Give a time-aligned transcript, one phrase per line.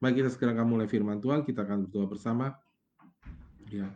[0.00, 2.56] Mari kita segera mulai firman Tuhan, kita akan berdoa bersama.
[3.68, 3.92] Ya.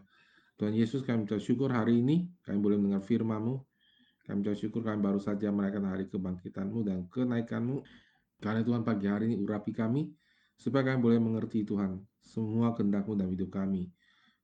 [0.60, 3.56] Tuhan Yesus kami ucap syukur hari ini kami boleh mendengar firman-Mu.
[4.28, 7.80] Kami ucap syukur kami baru saja merayakan hari kebangkitan-Mu dan kenaikan-Mu.
[8.36, 10.12] Karena Tuhan pagi hari ini urapi kami,
[10.60, 13.88] supaya kami boleh mengerti Tuhan semua kehendak-Mu dalam hidup kami.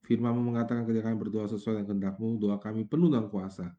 [0.01, 3.69] Firman-Mu mengatakan ketika kami berdoa sesuai dengan kehendak-Mu, doa kami penuh dengan kuasa.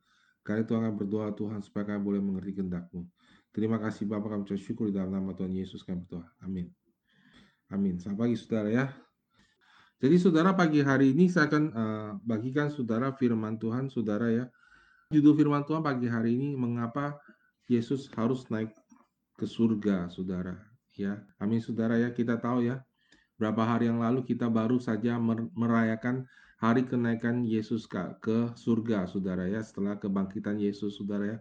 [0.47, 3.03] Karena Tuhan kami berdoa Tuhan supaya kami boleh mengerti kehendak-Mu.
[3.51, 6.31] Terima kasih Bapak kami ucap syukur di dalam nama Tuhan Yesus kami berdoa.
[6.47, 6.71] Amin.
[7.73, 7.97] Amin.
[7.97, 8.85] Selamat pagi saudara ya.
[9.97, 14.45] Jadi saudara pagi hari ini saya akan uh, bagikan saudara firman Tuhan saudara ya.
[15.09, 17.17] Judul firman Tuhan pagi hari ini mengapa
[17.73, 18.77] Yesus harus naik
[19.41, 20.61] ke surga saudara
[21.01, 21.17] ya.
[21.41, 22.13] Amin saudara ya.
[22.13, 22.85] Kita tahu ya
[23.41, 25.17] berapa hari yang lalu kita baru saja
[25.57, 26.29] merayakan
[26.61, 31.39] hari kenaikan Yesus ke, ke surga saudara ya setelah kebangkitan Yesus saudara ya.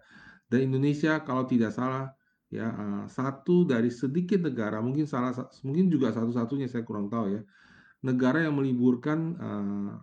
[0.47, 2.15] Dan Indonesia kalau tidak salah
[2.51, 5.31] ya uh, satu dari sedikit negara mungkin salah
[5.63, 7.41] mungkin juga satu-satunya saya kurang tahu ya
[8.03, 9.95] negara yang meliburkan uh,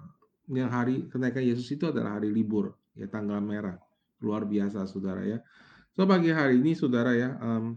[0.49, 3.77] yang hari kenaikan Yesus itu adalah hari libur ya tanggal merah.
[4.25, 5.39] Luar biasa saudara ya.
[5.93, 7.77] So pagi hari ini saudara ya um,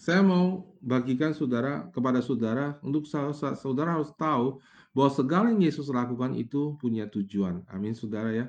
[0.00, 4.64] saya mau bagikan saudara kepada saudara untuk saudara harus tahu
[4.96, 7.68] bahwa segala yang Yesus lakukan itu punya tujuan.
[7.68, 8.46] Amin saudara ya.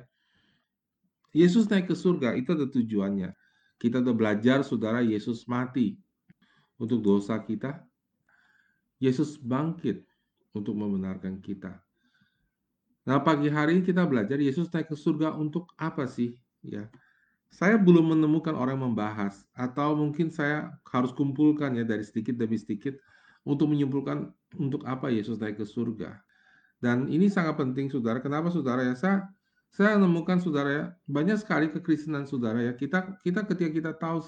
[1.36, 3.36] Yesus naik ke surga itu ada tujuannya
[3.82, 5.98] kita sudah belajar saudara Yesus mati
[6.78, 7.82] untuk dosa kita.
[9.02, 10.06] Yesus bangkit
[10.54, 11.82] untuk membenarkan kita.
[13.02, 16.38] Nah, pagi hari ini kita belajar Yesus naik ke surga untuk apa sih?
[16.62, 16.86] Ya.
[17.50, 22.94] Saya belum menemukan orang membahas atau mungkin saya harus kumpulkan ya dari sedikit demi sedikit
[23.42, 26.22] untuk menyimpulkan untuk apa Yesus naik ke surga.
[26.78, 28.22] Dan ini sangat penting Saudara.
[28.22, 28.94] Kenapa Saudara ya?
[28.94, 29.26] Saya
[29.72, 32.72] saya menemukan saudara ya, banyak sekali kekristenan saudara ya.
[32.76, 34.20] Kita kita ketika kita tahu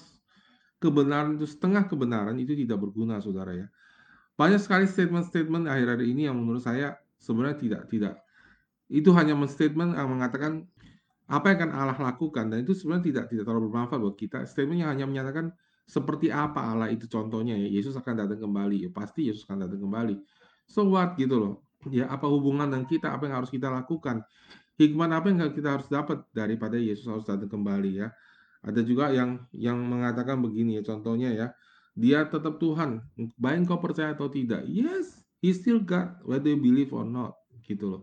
[0.81, 3.67] kebenaran itu setengah kebenaran itu tidak berguna saudara ya.
[4.35, 8.25] Banyak sekali statement-statement akhir-akhir ini yang menurut saya sebenarnya tidak tidak
[8.93, 10.69] itu hanya statement yang mengatakan
[11.25, 14.45] apa yang akan Allah lakukan dan itu sebenarnya tidak tidak terlalu bermanfaat buat kita.
[14.45, 15.57] Statement yang hanya menyatakan
[15.89, 19.81] seperti apa Allah itu contohnya ya Yesus akan datang kembali ya pasti Yesus akan datang
[19.81, 20.21] kembali.
[20.69, 21.55] So what gitu loh.
[21.89, 24.25] Ya apa hubungan dengan kita apa yang harus kita lakukan?
[24.81, 28.09] Hikmat apa yang kita harus dapat daripada Yesus harus datang kembali ya.
[28.65, 31.49] Ada juga yang yang mengatakan begini ya contohnya ya.
[31.95, 33.07] Dia tetap Tuhan,
[33.39, 34.67] baik kau percaya atau tidak.
[34.67, 38.03] Yes, he still God whether you believe or not gitu loh.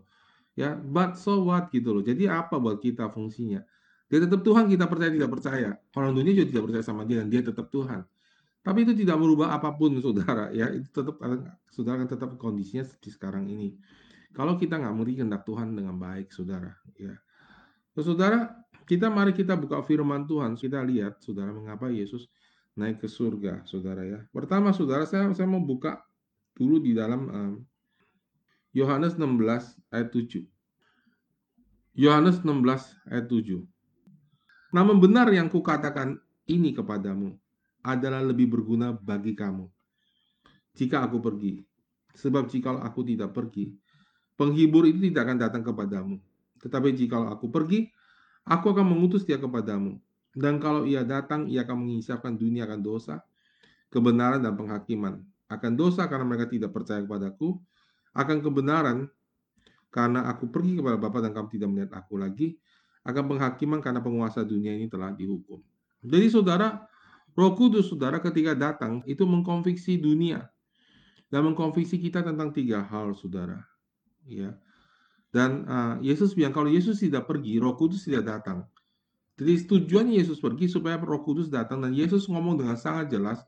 [0.55, 2.03] Ya, but so what gitu loh.
[2.03, 3.59] Jadi apa buat kita fungsinya?
[4.11, 5.69] Dia tetap Tuhan, kita percaya tidak percaya.
[5.95, 8.03] Orang dunia juga tidak percaya sama dia dan dia tetap Tuhan.
[8.61, 10.69] Tapi itu tidak merubah apa pun saudara ya.
[10.71, 11.15] Itu tetap
[11.71, 13.75] saudara akan tetap kondisinya seperti sekarang ini.
[14.31, 16.71] Kalau kita nggak mengerti kehendak Tuhan dengan baik, saudara.
[16.95, 17.15] Ya,
[17.99, 18.55] saudara,
[18.87, 20.55] kita mari kita buka firman Tuhan.
[20.55, 22.31] Kita lihat, saudara, mengapa Yesus
[22.79, 24.19] naik ke surga, saudara ya.
[24.31, 25.99] Pertama, saudara, saya saya mau buka
[26.55, 27.53] dulu di dalam um,
[28.71, 30.47] Yohanes 16 ayat 7.
[31.99, 33.59] Yohanes 16 ayat 7.
[34.71, 36.15] Namun benar yang kukatakan
[36.47, 37.35] ini kepadamu
[37.83, 39.67] adalah lebih berguna bagi kamu
[40.75, 41.59] jika aku pergi.
[42.11, 43.71] Sebab jika aku tidak pergi,
[44.39, 46.17] Penghibur itu tidak akan datang kepadamu.
[46.61, 47.89] Tetapi jika aku pergi,
[48.45, 49.97] aku akan mengutus dia kepadamu.
[50.31, 53.19] Dan kalau ia datang, ia akan mengisapkan dunia akan dosa,
[53.91, 55.19] kebenaran dan penghakiman.
[55.51, 57.59] Akan dosa karena mereka tidak percaya kepadaku,
[58.15, 58.97] akan kebenaran
[59.91, 62.55] karena aku pergi kepada Bapa dan kamu tidak melihat aku lagi,
[63.03, 65.59] akan penghakiman karena penguasa dunia ini telah dihukum.
[65.99, 66.87] Jadi saudara,
[67.35, 70.47] Roh Kudus saudara ketika datang itu mengkonfiksi dunia
[71.27, 73.70] dan mengkonfiksi kita tentang tiga hal saudara
[74.27, 74.53] ya.
[75.31, 78.67] Dan uh, Yesus bilang kalau Yesus tidak pergi, Roh Kudus tidak datang.
[79.39, 83.39] Jadi tujuan Yesus pergi supaya Roh Kudus datang dan Yesus ngomong dengan sangat jelas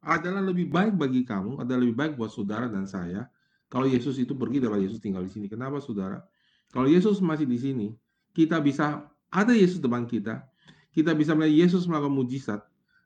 [0.00, 3.26] adalah lebih baik bagi kamu, adalah lebih baik buat saudara dan saya
[3.66, 5.50] kalau Yesus itu pergi daripada Yesus tinggal di sini.
[5.50, 6.22] Kenapa saudara?
[6.70, 7.86] Kalau Yesus masih di sini,
[8.30, 10.46] kita bisa ada Yesus depan kita,
[10.94, 12.60] kita bisa melihat Yesus melakukan mujizat,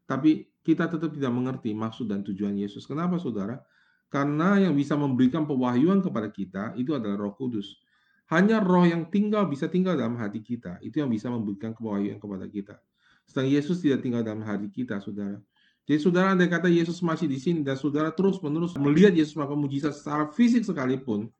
[0.04, 2.84] tapi kita tetap tidak mengerti maksud dan tujuan Yesus.
[2.84, 3.65] Kenapa saudara?
[4.10, 7.78] Karena yang bisa memberikan pewahyuan kepada kita itu adalah Roh Kudus.
[8.27, 10.83] Hanya Roh yang tinggal bisa tinggal dalam hati kita.
[10.83, 12.74] Itu yang bisa memberikan pewahyuan kepada kita.
[13.22, 15.39] Sedang Yesus tidak tinggal dalam hati kita, saudara.
[15.86, 19.95] Jadi saudara andai kata Yesus masih di sini dan saudara terus-menerus melihat Yesus melakukan mujizat
[19.95, 21.30] secara fisik sekalipun,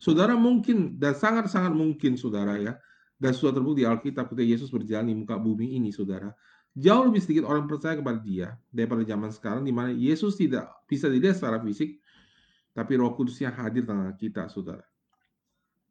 [0.00, 2.72] saudara mungkin dan sangat-sangat mungkin saudara ya,
[3.20, 6.32] dan sudah terbukti Alkitab ketika Yesus berjalan di muka bumi ini saudara,
[6.72, 11.12] jauh lebih sedikit orang percaya kepada dia daripada zaman sekarang di mana Yesus tidak bisa
[11.12, 12.00] dilihat secara fisik,
[12.70, 14.84] tapi Roh Kudus yang hadir tengah kita, saudara.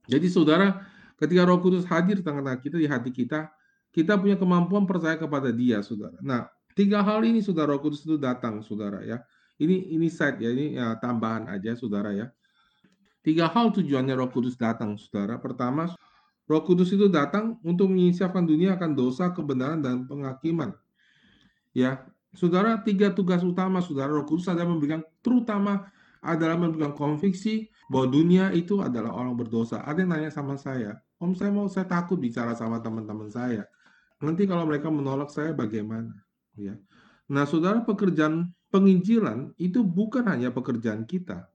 [0.09, 0.85] Jadi, saudara,
[1.19, 3.51] ketika Roh Kudus hadir tengah kita di hati kita,
[3.91, 6.15] kita punya kemampuan percaya kepada Dia, saudara.
[6.23, 9.19] Nah, tiga hal ini, saudara, Roh Kudus itu datang, saudara, ya.
[9.59, 12.31] Ini ini side ya, ini ya, tambahan aja saudara ya.
[13.19, 15.35] Tiga hal tujuannya Roh Kudus datang, saudara.
[15.35, 15.91] Pertama,
[16.47, 20.71] Roh Kudus itu datang untuk menyiapkan dunia akan dosa, kebenaran, dan penghakiman.
[21.75, 28.11] Ya, saudara, tiga tugas utama saudara Roh Kudus adalah memberikan, terutama adalah memberikan konviksi bahwa
[28.11, 29.81] dunia itu adalah orang berdosa.
[29.83, 33.67] Ada yang nanya sama saya, Om saya mau saya takut bicara sama teman-teman saya.
[34.23, 36.15] Nanti kalau mereka menolak saya bagaimana?
[36.55, 36.79] Ya.
[37.27, 41.51] Nah, saudara, pekerjaan penginjilan itu bukan hanya pekerjaan kita.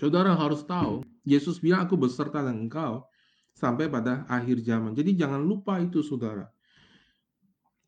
[0.00, 3.04] Saudara harus tahu, Yesus bilang aku beserta dengan engkau
[3.52, 4.96] sampai pada akhir zaman.
[4.96, 6.48] Jadi jangan lupa itu saudara.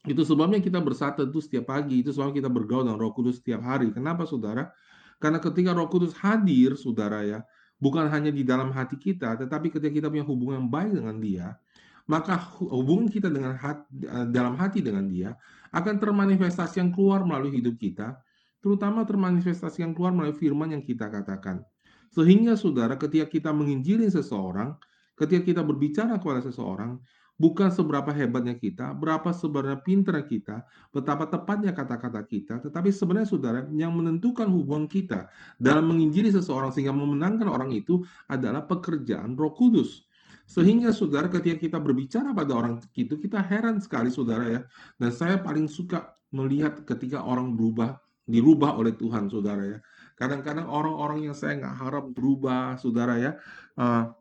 [0.04, 3.64] Itu sebabnya kita bersatu itu setiap pagi, itu sebabnya kita bergaul dengan roh kudus setiap
[3.64, 3.88] hari.
[3.88, 4.68] Kenapa saudara?
[5.16, 7.40] Karena ketika roh kudus hadir saudara ya,
[7.80, 11.56] bukan hanya di dalam hati kita, tetapi ketika kita punya hubungan baik dengan dia,
[12.04, 12.36] maka
[12.68, 15.32] hubungan kita dengan hati, eh, dalam hati dengan dia
[15.72, 18.20] akan termanifestasi yang keluar melalui hidup kita,
[18.60, 21.64] terutama termanifestasi yang keluar melalui firman yang kita katakan.
[22.12, 24.76] Sehingga saudara ketika kita menginjili seseorang,
[25.16, 27.00] ketika kita berbicara kepada seseorang,
[27.34, 30.62] bukan seberapa hebatnya kita, berapa sebenarnya pintar kita,
[30.94, 35.26] betapa tepatnya kata-kata kita, tetapi sebenarnya saudara yang menentukan hubungan kita
[35.58, 40.06] dalam menginjili seseorang sehingga memenangkan orang itu adalah pekerjaan Roh Kudus.
[40.44, 44.60] Sehingga saudara ketika kita berbicara pada orang itu kita heran sekali saudara ya.
[45.00, 47.96] Dan saya paling suka melihat ketika orang berubah
[48.28, 49.78] dirubah oleh Tuhan saudara ya
[50.14, 53.32] Kadang-kadang orang-orang yang saya nggak harap berubah, saudara ya.
[53.74, 54.14] Uh,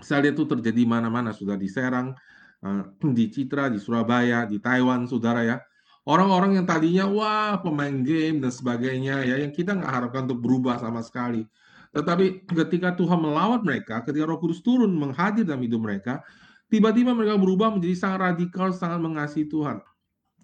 [0.00, 2.14] saya lihat itu terjadi mana-mana, sudah di Serang,
[2.62, 5.56] uh, di Citra, di Surabaya, di Taiwan, saudara ya.
[6.04, 10.76] Orang-orang yang tadinya wah pemain game dan sebagainya ya, yang kita nggak harapkan untuk berubah
[10.76, 11.48] sama sekali.
[11.96, 16.20] Tetapi ketika Tuhan melawat mereka, ketika Roh Kudus turun menghadir dalam hidup mereka,
[16.68, 19.80] tiba-tiba mereka berubah menjadi sangat radikal, sangat mengasihi Tuhan.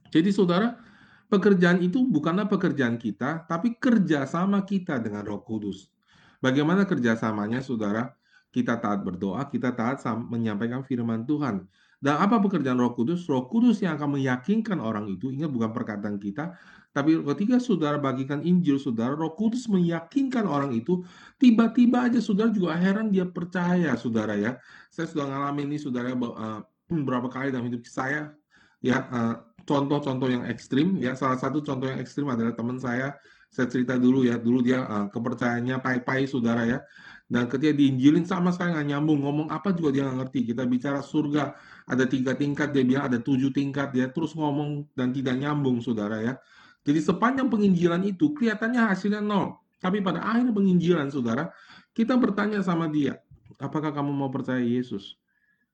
[0.09, 0.81] Jadi saudara,
[1.31, 5.87] Pekerjaan itu bukanlah pekerjaan kita, tapi kerjasama kita dengan Roh Kudus.
[6.43, 8.11] Bagaimana kerjasamanya, saudara?
[8.51, 11.65] Kita taat berdoa, kita taat menyampaikan firman Tuhan.
[12.01, 13.29] Dan apa pekerjaan Roh Kudus?
[13.29, 16.57] Roh Kudus yang akan meyakinkan orang itu, ingat bukan perkataan kita,
[16.91, 21.05] tapi ketika saudara bagikan Injil, saudara, Roh Kudus meyakinkan orang itu,
[21.37, 24.57] tiba-tiba aja saudara juga heran dia percaya, saudara ya.
[24.89, 28.33] Saya sudah ngalamin ini, saudara, uh, beberapa kali dalam hidup saya,
[28.81, 29.37] ya, uh,
[29.69, 33.17] contoh-contoh yang ekstrim ya salah satu contoh yang ekstrim adalah teman saya
[33.51, 36.79] saya cerita dulu ya dulu dia uh, kepercayaannya pai-pai saudara ya
[37.31, 40.99] dan ketika diinjilin sama sekali nggak nyambung ngomong apa juga dia nggak ngerti kita bicara
[40.99, 41.55] surga
[41.87, 46.19] ada tiga tingkat dia bilang ada tujuh tingkat dia terus ngomong dan tidak nyambung saudara
[46.19, 46.35] ya
[46.83, 51.55] jadi sepanjang penginjilan itu kelihatannya hasilnya nol tapi pada akhir penginjilan saudara
[51.95, 53.23] kita bertanya sama dia
[53.63, 55.15] apakah kamu mau percaya Yesus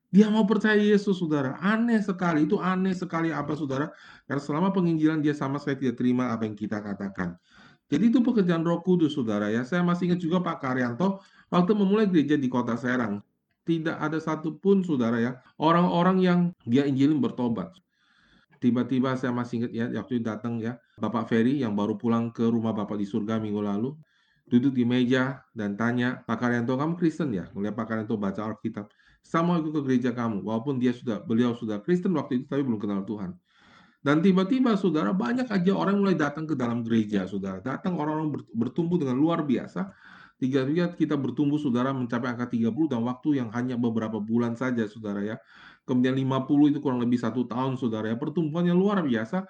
[0.07, 1.59] dia mau percaya Yesus, saudara.
[1.59, 2.47] Aneh sekali.
[2.47, 3.91] Itu aneh sekali apa, saudara?
[4.25, 7.37] Karena selama penginjilan dia sama sekali tidak terima apa yang kita katakan.
[7.87, 9.63] Jadi itu pekerjaan roh kudus, saudara ya.
[9.63, 13.23] Saya masih ingat juga Pak Karyanto waktu memulai gereja di kota Serang.
[13.67, 17.75] Tidak ada satupun, saudara ya, orang-orang yang dia injilin bertobat.
[18.63, 22.71] Tiba-tiba saya masih ingat ya, waktu datang ya, Bapak Ferry yang baru pulang ke rumah
[22.71, 23.95] Bapak di surga minggu lalu
[24.47, 27.51] duduk di meja dan tanya, Pak Karyanto, kamu Kristen ya?
[27.53, 28.87] Melihat Pak Karyanto baca Alkitab.
[29.27, 32.79] Sama ikut ke gereja kamu, walaupun dia sudah beliau sudah Kristen waktu itu, tapi belum
[32.79, 33.35] kenal Tuhan.
[34.07, 37.59] Dan tiba-tiba saudara banyak aja orang mulai datang ke dalam gereja, saudara.
[37.59, 39.91] Datang orang-orang bertumbuh dengan luar biasa.
[40.39, 44.87] Tiga tiga kita bertumbuh saudara mencapai angka 30 dalam waktu yang hanya beberapa bulan saja
[44.87, 45.37] saudara ya.
[45.83, 48.15] Kemudian 50 itu kurang lebih satu tahun saudara ya.
[48.15, 49.43] Pertumbuhannya luar biasa.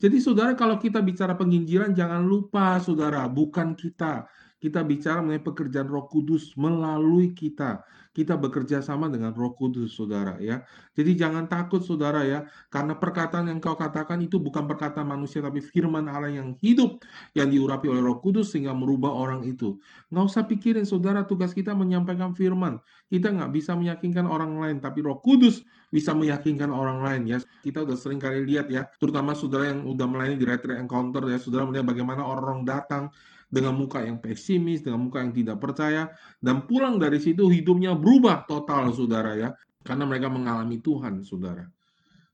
[0.00, 4.24] Jadi saudara kalau kita bicara penginjilan jangan lupa saudara bukan kita.
[4.60, 7.80] Kita bicara mengenai pekerjaan Roh Kudus melalui kita.
[8.12, 10.60] Kita bekerja sama dengan Roh Kudus, saudara ya.
[10.92, 15.64] Jadi jangan takut, saudara ya, karena perkataan yang kau katakan itu bukan perkataan manusia, tapi
[15.64, 17.00] firman Allah yang hidup,
[17.32, 19.80] yang diurapi oleh Roh Kudus sehingga merubah orang itu.
[20.12, 22.82] Nggak usah pikirin, saudara, tugas kita menyampaikan firman.
[23.08, 27.38] Kita nggak bisa meyakinkan orang lain, tapi Roh Kudus bisa meyakinkan orang lain ya.
[27.64, 31.40] Kita udah sering kali lihat ya, terutama saudara yang udah melayani di retreat encounter ya,
[31.40, 33.08] saudara melihat bagaimana orang-orang datang
[33.50, 38.46] dengan muka yang pesimis, dengan muka yang tidak percaya, dan pulang dari situ hidupnya berubah
[38.46, 39.48] total, saudara ya,
[39.82, 41.66] karena mereka mengalami Tuhan, saudara.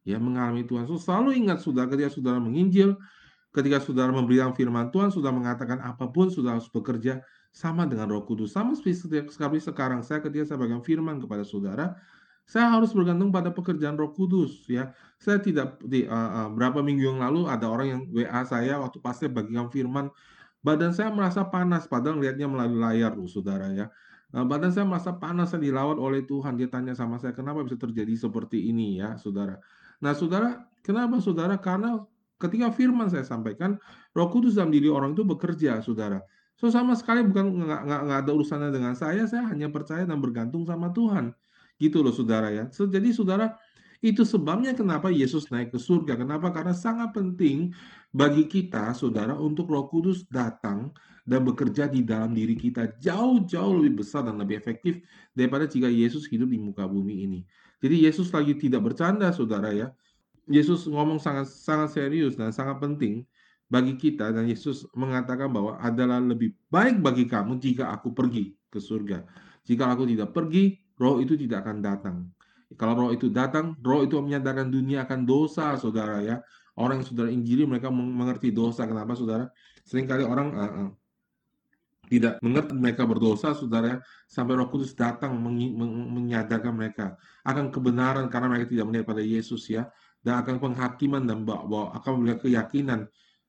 [0.07, 0.87] Ya, mengalami Tuhan.
[0.87, 2.95] So, selalu ingat, saudara, ketika saudara menginjil,
[3.51, 8.23] ketika saudara memberikan firman Tuhan, sudah mengatakan apa pun, sudah harus bekerja sama dengan Roh
[8.23, 8.53] Kudus.
[8.53, 9.17] Sama seperti
[9.65, 11.97] sekarang saya ketika saya bagikan firman kepada saudara,
[12.47, 14.95] saya harus bergantung pada pekerjaan Roh Kudus ya.
[15.19, 19.03] Saya tidak di uh, uh, berapa minggu yang lalu ada orang yang WA saya waktu
[19.03, 20.13] pasti bagikan firman
[20.61, 23.87] Badan saya merasa panas, padahal lihatnya melalui layar, loh, saudara ya.
[24.35, 26.59] Nah, badan saya merasa panas, saya dilawat oleh Tuhan.
[26.59, 29.63] Dia tanya sama saya, kenapa bisa terjadi seperti ini ya, saudara.
[30.03, 31.55] Nah, saudara, kenapa saudara?
[31.57, 32.03] Karena
[32.37, 33.79] ketika firman saya sampaikan,
[34.13, 36.21] Roh Kudus dalam diri orang itu bekerja, saudara.
[36.57, 40.89] So sama sekali bukan nggak ada urusannya dengan saya, saya hanya percaya dan bergantung sama
[40.89, 41.37] Tuhan,
[41.77, 42.65] gitu loh saudara ya.
[42.73, 43.61] So, jadi saudara
[44.05, 46.21] itu sebabnya kenapa Yesus naik ke surga.
[46.21, 46.53] Kenapa?
[46.53, 47.73] Karena sangat penting
[48.13, 50.93] bagi kita, saudara, untuk Roh Kudus datang
[51.27, 55.03] dan bekerja di dalam diri kita jauh-jauh lebih besar dan lebih efektif
[55.35, 57.41] daripada jika Yesus hidup di muka bumi ini.
[57.83, 59.91] Jadi Yesus lagi tidak bercanda, saudara ya.
[60.47, 63.27] Yesus ngomong sangat sangat serius dan sangat penting
[63.67, 68.79] bagi kita dan Yesus mengatakan bahwa adalah lebih baik bagi kamu jika aku pergi ke
[68.79, 69.27] surga.
[69.67, 72.17] Jika aku tidak pergi, roh itu tidak akan datang.
[72.75, 76.43] Kalau roh itu datang, roh itu menyadarkan dunia akan dosa, saudara ya.
[76.75, 78.83] Orang yang saudara injili mereka mengerti dosa.
[78.91, 79.47] Kenapa, saudara?
[79.87, 80.91] Seringkali orang uh, uh,
[82.11, 83.99] tidak mengerti mereka berdosa, saudara, ya.
[84.27, 87.15] sampai Roh Kudus datang menyadarkan mereka
[87.47, 89.87] akan kebenaran karena mereka tidak melihat pada Yesus ya,
[90.27, 93.07] dan akan penghakiman dan bahwa akan melihat keyakinan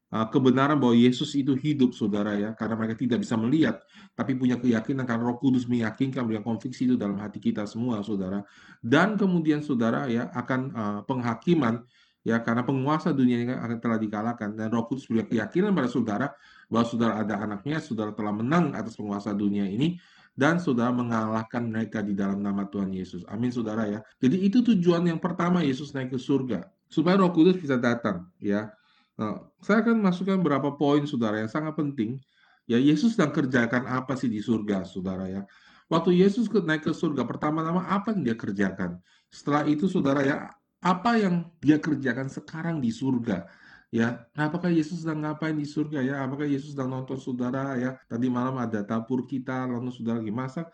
[0.08, 3.84] kebenaran bahwa Yesus itu hidup, saudara ya, karena mereka tidak bisa melihat,
[4.16, 8.40] tapi punya keyakinan karena Roh Kudus meyakinkan, memberikan konviksi itu dalam hati kita semua, saudara.
[8.80, 11.84] Dan kemudian, saudara ya, akan uh, penghakiman
[12.24, 16.32] ya, karena penguasa dunia ini akan telah dikalahkan dan Roh Kudus punya keyakinan pada saudara
[16.72, 20.00] bahwa saudara ada anaknya, saudara telah menang atas penguasa dunia ini
[20.38, 23.28] dan saudara mengalahkan mereka di dalam nama Tuhan Yesus.
[23.28, 24.00] Amin, saudara ya.
[24.24, 28.72] Jadi itu tujuan yang pertama Yesus naik ke surga supaya Roh Kudus bisa datang, ya
[29.18, 32.22] Nah, saya akan masukkan beberapa poin saudara yang sangat penting.
[32.70, 35.42] Ya, Yesus sedang kerjakan apa sih di surga, saudara ya?
[35.88, 39.00] Waktu Yesus naik ke surga, pertama-tama apa yang dia kerjakan?
[39.32, 40.52] Setelah itu, saudara ya,
[40.84, 43.48] apa yang dia kerjakan sekarang di surga?
[43.88, 46.16] Ya, apakah Yesus sedang ngapain di surga ya?
[46.28, 47.96] Apakah Yesus sedang nonton saudara ya?
[48.12, 50.68] Tadi malam ada dapur kita, lalu saudara lagi masak.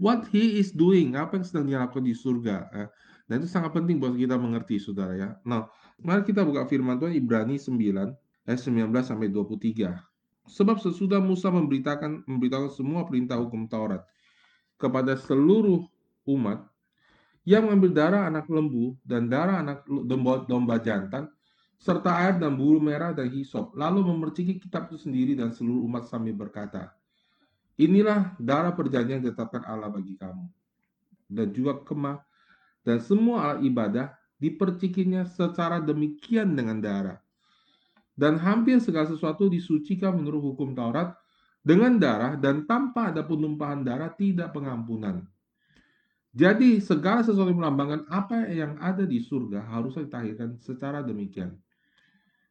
[0.00, 1.12] What he is doing?
[1.12, 2.56] Apa yang sedang dia lakukan di surga?
[2.72, 2.86] Ya?
[3.28, 5.36] Dan itu sangat penting buat kita mengerti, saudara ya.
[5.44, 5.68] Nah,
[6.02, 9.94] Mari kita buka firman Tuhan Ibrani 9 ayat 19 sampai 23.
[10.44, 14.04] Sebab sesudah Musa memberitakan memberitakan semua perintah hukum Taurat
[14.76, 15.86] kepada seluruh
[16.28, 16.66] umat
[17.44, 21.28] yang mengambil darah anak lembu dan darah anak domba, domba jantan
[21.76, 26.08] serta air dan bulu merah dan hisop lalu memerciki kitab itu sendiri dan seluruh umat
[26.08, 26.96] sambil berkata
[27.76, 30.48] inilah darah perjanjian yang ditetapkan Allah bagi kamu
[31.28, 32.24] dan juga kemah
[32.80, 34.06] dan semua alat ibadah
[34.38, 37.18] dipercikinya secara demikian dengan darah.
[38.14, 41.18] Dan hampir segala sesuatu disucikan menurut hukum Taurat
[41.64, 45.26] dengan darah dan tanpa ada penumpahan darah tidak pengampunan.
[46.34, 51.54] Jadi segala sesuatu yang melambangkan apa yang ada di surga harusnya ditahirkan secara demikian.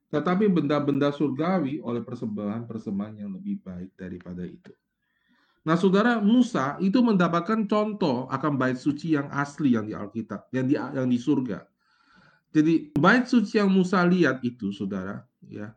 [0.07, 4.71] Tetapi benda-benda surgawi oleh persembahan-persembahan yang lebih baik daripada itu.
[5.63, 10.67] Nah, saudara Musa itu mendapatkan contoh akan bait suci yang asli yang di Alkitab, yang
[10.67, 11.63] di yang di surga.
[12.53, 15.73] Jadi bait suci yang Musa lihat itu, saudara, ya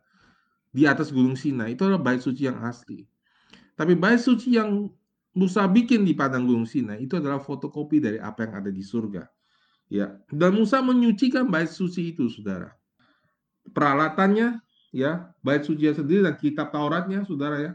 [0.77, 3.01] di atas Gunung Sinai itu adalah bait suci yang asli.
[3.73, 4.85] Tapi bait suci yang
[5.33, 9.25] Musa bikin di padang Gunung Sinai itu adalah fotokopi dari apa yang ada di surga.
[9.87, 12.75] Ya, dan Musa menyucikan bait suci itu, saudara.
[13.71, 14.59] Peralatannya,
[14.91, 17.71] ya, bait suci sendiri dan kitab Tauratnya, saudara ya.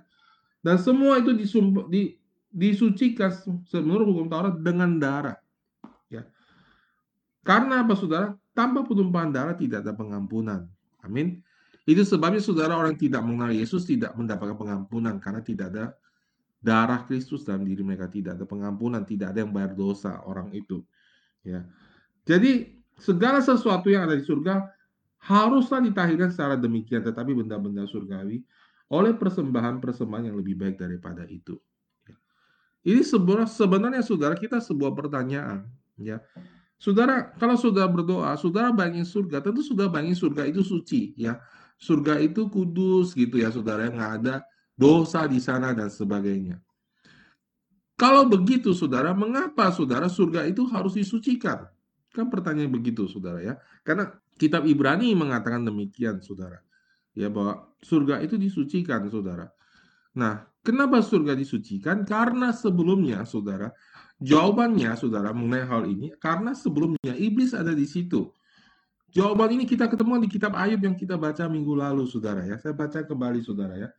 [0.61, 2.21] Dan semua itu disum, di,
[2.53, 3.33] disucikan
[3.81, 5.41] menurut hukum Taurat dengan darah.
[6.13, 6.29] Ya.
[7.43, 8.37] Karena apa, saudara?
[8.53, 10.69] Tanpa penumpahan darah tidak ada pengampunan.
[11.01, 11.41] Amin.
[11.83, 15.85] Itu sebabnya saudara orang tidak mengenal Yesus tidak mendapatkan pengampunan karena tidak ada
[16.63, 20.79] darah Kristus dalam diri mereka tidak ada pengampunan, tidak ada yang bayar dosa orang itu.
[21.43, 21.67] Ya.
[22.23, 24.71] Jadi segala sesuatu yang ada di surga
[25.27, 28.47] haruslah ditahirkan secara demikian tetapi benda-benda surgawi
[28.87, 31.59] oleh persembahan-persembahan yang lebih baik daripada itu.
[32.07, 32.15] Ya.
[32.95, 35.67] Ini sebenarnya sebenarnya saudara kita sebuah pertanyaan
[35.99, 36.23] ya.
[36.83, 41.39] Saudara, kalau sudah berdoa, saudara bayangin surga, tentu sudah bayangin surga itu suci, ya.
[41.79, 44.43] Surga itu kudus gitu ya, saudara, nggak ada
[44.75, 46.59] dosa di sana dan sebagainya.
[47.95, 51.71] Kalau begitu, saudara, mengapa saudara surga itu harus disucikan?
[52.11, 53.55] Kan pertanyaan begitu, saudara ya.
[53.87, 56.67] Karena kitab Ibrani mengatakan demikian, saudara.
[57.15, 59.55] Ya, bahwa surga itu disucikan, saudara.
[60.19, 62.03] Nah, kenapa surga disucikan?
[62.03, 63.71] Karena sebelumnya, saudara,
[64.23, 68.31] Jawabannya, saudara, mengenai hal ini, karena sebelumnya iblis ada di situ.
[69.11, 72.57] Jawaban ini kita ketemu di kitab Ayub yang kita baca minggu lalu, saudara ya.
[72.62, 73.91] Saya baca kembali, saudara ya.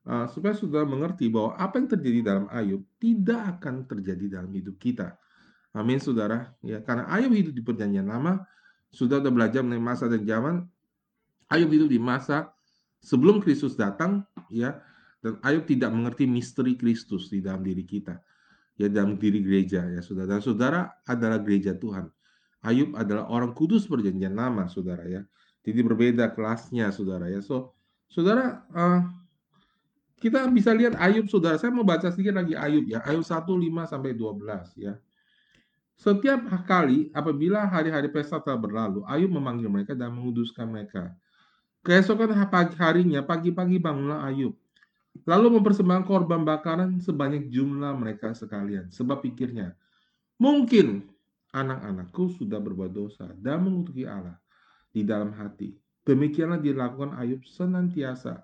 [0.00, 4.80] Uh, supaya saudara mengerti bahwa apa yang terjadi dalam Ayub tidak akan terjadi dalam hidup
[4.80, 5.20] kita.
[5.76, 6.56] Amin, saudara.
[6.64, 8.42] Ya, karena Ayub hidup di perjanjian lama,
[8.90, 10.64] sudah sudah belajar mengenai masa dan zaman.
[11.52, 12.48] Ayub hidup di masa
[13.04, 14.80] sebelum Kristus datang, ya,
[15.20, 18.18] dan Ayub tidak mengerti misteri Kristus di dalam diri kita
[18.80, 20.36] ya dalam diri gereja ya saudara.
[20.36, 22.08] Dan saudara adalah gereja Tuhan.
[22.64, 25.20] Ayub adalah orang kudus perjanjian lama saudara ya.
[25.60, 27.44] Jadi berbeda kelasnya, saudara ya.
[27.44, 27.76] So,
[28.08, 29.04] saudara, uh,
[30.20, 31.60] kita bisa lihat Ayub, saudara.
[31.60, 33.04] Saya mau baca sedikit lagi Ayub ya.
[33.04, 34.96] Ayub 1, 5 sampai 12 ya.
[36.00, 41.12] Setiap kali apabila hari-hari pesta telah berlalu, Ayub memanggil mereka dan menguduskan mereka.
[41.84, 44.56] Keesokan pagi harinya, pagi-pagi bangunlah Ayub.
[45.26, 48.88] Lalu mempersembahkan korban bakaran sebanyak jumlah mereka sekalian.
[48.94, 49.74] Sebab pikirnya,
[50.38, 51.04] mungkin
[51.50, 54.38] anak-anakku sudah berbuat dosa dan mengutuki Allah
[54.94, 55.74] di dalam hati.
[56.06, 58.42] Demikianlah dilakukan Ayub senantiasa.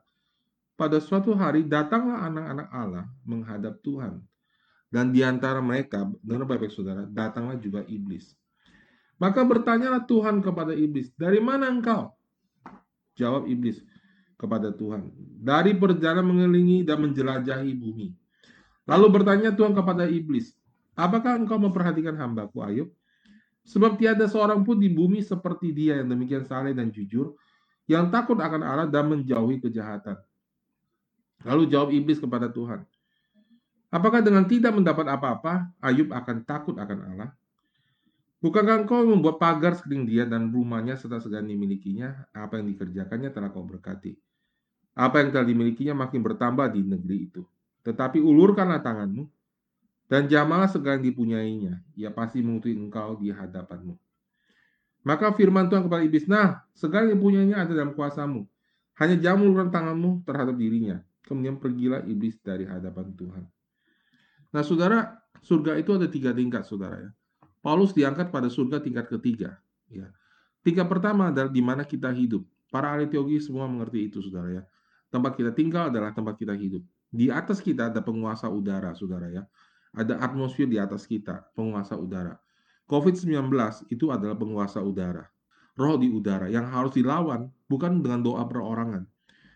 [0.77, 4.21] Pada suatu hari datanglah anak-anak Allah menghadap Tuhan.
[4.93, 8.37] Dan di antara mereka, dengar baik-baik saudara, datanglah juga iblis.
[9.17, 12.13] Maka bertanyalah Tuhan kepada iblis, dari mana engkau?
[13.17, 13.81] Jawab iblis
[14.37, 18.13] kepada Tuhan, dari perjalanan mengelilingi dan menjelajahi bumi.
[18.87, 20.55] Lalu bertanya Tuhan kepada iblis,
[20.95, 22.89] apakah engkau memperhatikan hambaku Ayub?
[23.67, 27.35] Sebab tiada seorang pun di bumi seperti dia yang demikian saleh dan jujur,
[27.91, 30.15] yang takut akan Allah dan menjauhi kejahatan.
[31.43, 32.87] Lalu jawab iblis kepada Tuhan,
[33.87, 37.31] Apakah dengan tidak mendapat apa-apa, Ayub akan takut akan Allah?
[38.43, 42.29] Bukankah engkau membuat pagar sekeliling dia dan rumahnya serta segala dimilikinya?
[42.35, 44.19] Apa yang dikerjakannya telah kau berkati.
[44.97, 47.45] Apa yang telah dimilikinya makin bertambah di negeri itu.
[47.85, 49.29] Tetapi ulurkanlah tanganmu
[50.09, 51.85] dan jamalah segala yang dipunyainya.
[52.01, 53.93] Ia pasti mengutuk engkau di hadapanmu.
[55.07, 58.49] Maka firman Tuhan kepada iblis, nah segala yang punyanya ada dalam kuasamu.
[58.97, 60.99] Hanya jamu ulurkan tanganmu terhadap dirinya.
[61.23, 63.45] Kemudian pergilah iblis dari hadapan Tuhan.
[64.51, 67.11] Nah, saudara, surga itu ada tiga tingkat, saudara ya.
[67.61, 69.59] Paulus diangkat pada surga tingkat ketiga.
[69.91, 70.09] Ya.
[70.65, 72.47] Tingkat pertama adalah di mana kita hidup.
[72.71, 74.63] Para ahli teologi semua mengerti itu, saudara ya.
[75.17, 76.85] Tempat kita tinggal adalah tempat kita hidup.
[77.09, 79.49] Di atas kita ada penguasa udara, saudara ya.
[79.97, 82.37] Ada atmosfer di atas kita, penguasa udara.
[82.85, 83.49] COVID-19
[83.89, 85.25] itu adalah penguasa udara.
[85.73, 89.09] Roh di udara yang harus dilawan bukan dengan doa perorangan,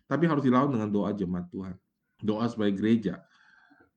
[0.08, 1.76] tapi harus dilawan dengan doa jemaat Tuhan.
[2.24, 3.20] Doa sebagai gereja.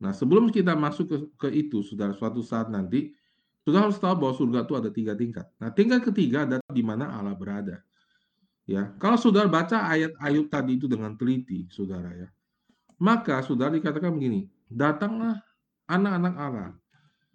[0.04, 3.16] Nah, sebelum kita masuk ke, ke itu, saudara, suatu saat nanti,
[3.64, 5.48] sudah harus tahu bahwa surga itu ada tiga tingkat.
[5.64, 7.80] Nah, tingkat ketiga adalah di mana Allah berada.
[8.64, 12.32] Ya, kalau saudara baca ayat Ayub tadi itu dengan teliti, saudara ya,
[12.96, 15.44] maka saudara dikatakan begini, datanglah
[15.92, 16.72] anak-anak Allah.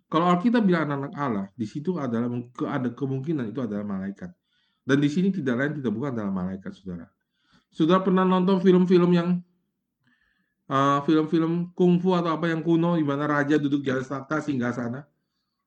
[0.09, 2.33] Kalau Alkitab bilang anak-anak Allah, di situ adalah
[2.73, 4.33] ada kemungkinan itu adalah malaikat.
[4.89, 7.05] Dan di sini tidak lain tidak bukan adalah malaikat, saudara.
[7.69, 9.29] Saudara pernah nonton film-film yang
[10.69, 14.73] film film-film kungfu atau apa yang kuno di mana raja duduk di atas takhta singgah
[14.73, 15.05] sana.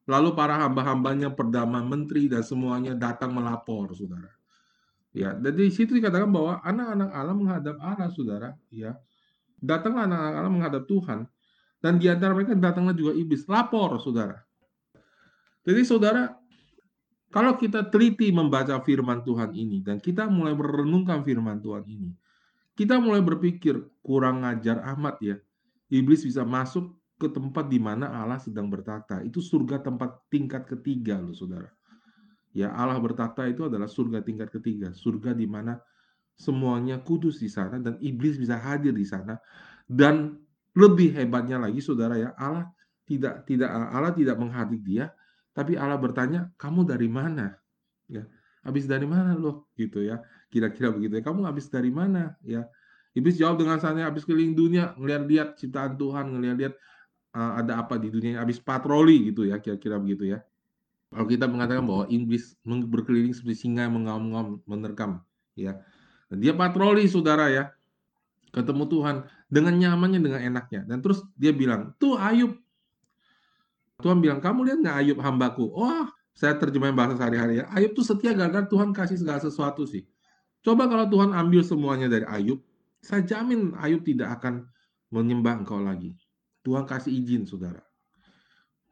[0.09, 4.40] Lalu para hamba-hambanya, perdana menteri dan semuanya datang melapor, saudara.
[5.11, 8.55] Ya, dan di situ dikatakan bahwa anak-anak Allah menghadap Allah, saudara.
[8.71, 8.95] Ya,
[9.59, 11.27] datanglah anak-anak Allah menghadap Tuhan,
[11.83, 14.39] dan di antara mereka datanglah juga iblis, lapor, saudara.
[15.67, 16.31] Jadi, saudara,
[17.31, 22.11] kalau kita teliti membaca firman Tuhan ini dan kita mulai merenungkan firman Tuhan ini,
[22.75, 25.35] kita mulai berpikir kurang ngajar amat ya.
[25.91, 29.23] Iblis bisa masuk ke tempat di mana Allah sedang bertata.
[29.23, 31.71] Itu surga tempat tingkat ketiga loh saudara.
[32.51, 34.91] Ya Allah bertata itu adalah surga tingkat ketiga.
[34.91, 35.79] Surga di mana
[36.35, 39.39] semuanya kudus di sana dan iblis bisa hadir di sana.
[39.87, 40.39] Dan
[40.75, 42.67] lebih hebatnya lagi saudara ya Allah
[43.07, 45.05] tidak tidak Allah tidak menghadir dia,
[45.51, 47.55] tapi Allah bertanya kamu dari mana?
[48.07, 48.27] Ya
[48.61, 50.21] habis dari mana loh gitu ya
[50.53, 52.65] kira-kira begitu ya kamu habis dari mana ya
[53.17, 56.73] iblis jawab dengan santai habis keliling dunia ngeliat-liat ciptaan Tuhan ngeliat-liat
[57.33, 60.39] uh, ada apa di dunia habis patroli gitu ya kira-kira begitu ya
[61.11, 65.21] kalau kita mengatakan bahwa iblis berkeliling seperti singa mengaum-ngaum menerkam
[65.53, 65.83] ya
[66.31, 67.63] dia patroli saudara ya
[68.55, 69.15] ketemu Tuhan
[69.51, 72.55] dengan nyamannya dengan enaknya dan terus dia bilang tuh Ayub
[73.99, 77.65] Tuhan bilang kamu lihat nggak Ayub hambaku wah oh, saya terjemahin bahasa sehari-hari ya.
[77.75, 80.07] Ayub tuh setia gagal Tuhan kasih segala sesuatu sih.
[80.61, 82.61] Coba kalau Tuhan ambil semuanya dari Ayub,
[83.03, 84.69] saya jamin Ayub tidak akan
[85.11, 86.15] menyembah engkau lagi.
[86.61, 87.81] Tuhan kasih izin, saudara.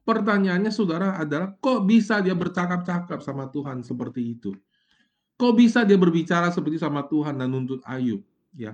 [0.10, 4.58] Pertanyaannya, saudara, adalah kok bisa dia bercakap-cakap sama Tuhan seperti itu?
[5.38, 8.26] Kok bisa dia berbicara seperti sama Tuhan dan nuntut Ayub?
[8.58, 8.74] Ya,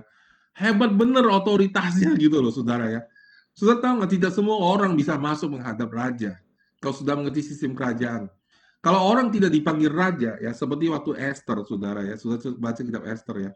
[0.56, 3.04] hebat bener otoritasnya gitu loh, saudara ya.
[3.52, 4.12] Saudara tahu nggak?
[4.16, 6.40] Tidak semua orang bisa masuk menghadap raja.
[6.80, 8.32] Kau sudah mengerti sistem kerajaan.
[8.80, 13.36] Kalau orang tidak dipanggil raja, ya seperti waktu Esther, saudara ya, sudah baca kitab Esther
[13.44, 13.50] ya.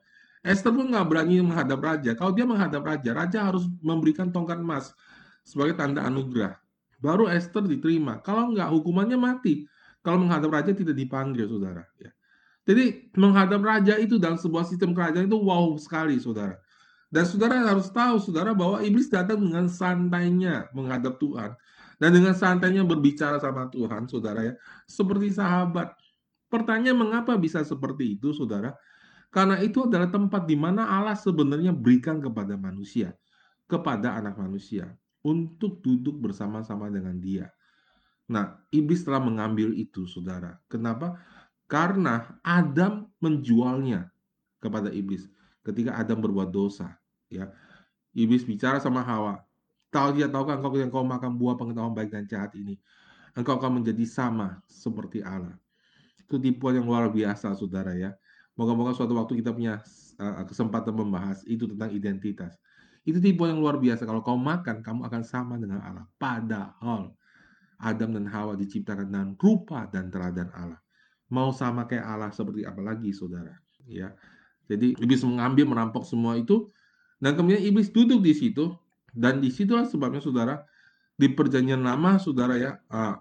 [0.44, 2.12] Esther pun nggak berani menghadap raja.
[2.12, 4.92] Kalau dia menghadap raja, raja harus memberikan tongkat emas
[5.48, 6.60] sebagai tanda anugerah.
[7.00, 8.20] Baru Esther diterima.
[8.20, 9.64] Kalau nggak, hukumannya mati.
[10.00, 11.84] Kalau menghadap raja tidak dipanggil, saudara.
[12.00, 12.12] Ya.
[12.68, 16.60] Jadi menghadap raja itu dalam sebuah sistem kerajaan itu wow sekali, saudara.
[17.10, 21.56] Dan saudara harus tahu, saudara, bahwa iblis datang dengan santainya menghadap Tuhan.
[22.00, 24.54] Dan dengan santainya berbicara sama Tuhan, saudara ya,
[24.86, 25.92] seperti sahabat.
[26.48, 28.72] Pertanyaan mengapa bisa seperti itu, saudara?
[29.30, 33.14] Karena itu adalah tempat di mana Allah sebenarnya berikan kepada manusia,
[33.70, 37.52] kepada anak manusia, untuk duduk bersama-sama dengan dia.
[38.30, 40.56] Nah, iblis telah mengambil itu, saudara.
[40.70, 41.18] Kenapa?
[41.66, 44.10] Karena Adam menjualnya
[44.62, 45.26] kepada iblis
[45.64, 46.94] ketika Adam berbuat dosa.
[47.30, 47.50] Ya,
[48.14, 49.42] iblis bicara sama Hawa,
[49.90, 52.78] tahu dia tahukah engkau yang kau makan buah pengetahuan baik dan jahat ini,
[53.38, 55.54] engkau akan menjadi sama seperti Allah.
[56.18, 58.14] Itu tipuan yang luar biasa, saudara ya.
[58.58, 59.78] Moga-moga suatu waktu kita punya
[60.18, 62.58] uh, kesempatan membahas itu tentang identitas.
[63.04, 64.04] Itu tipuan yang luar biasa.
[64.04, 66.04] Kalau kau makan, kamu akan sama dengan Allah.
[66.20, 67.12] Padahal
[67.80, 70.80] Adam dan Hawa diciptakan dengan rupa dan teladan Allah.
[71.32, 73.56] Mau sama kayak Allah seperti apa lagi, saudara?
[73.88, 74.12] Ya,
[74.68, 76.70] jadi iblis mengambil, merampok semua itu,
[77.18, 78.70] dan kemudian iblis duduk di situ,
[79.10, 80.62] dan di situlah sebabnya, saudara,
[81.18, 83.18] di perjanjian lama, saudara ya, uh,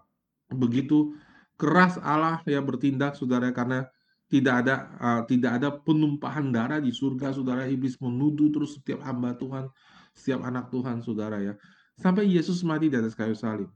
[0.54, 1.18] begitu
[1.58, 3.90] keras Allah ya bertindak, saudara, karena
[4.30, 7.66] tidak ada uh, tidak ada penumpahan darah di surga saudara.
[7.66, 9.66] Iblis menuduh terus setiap hamba Tuhan
[10.14, 11.54] setiap anak Tuhan saudara ya.
[11.98, 13.68] Sampai Yesus mati di atas kayu salib.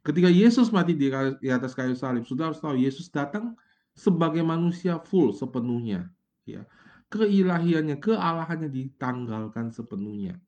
[0.00, 1.12] Ketika Yesus mati di,
[1.52, 3.52] atas kayu salib saudara harus tahu Yesus datang
[3.92, 6.06] sebagai manusia full sepenuhnya
[6.46, 6.62] ya.
[7.10, 10.38] Keilahiannya kealahannya ditanggalkan sepenuhnya.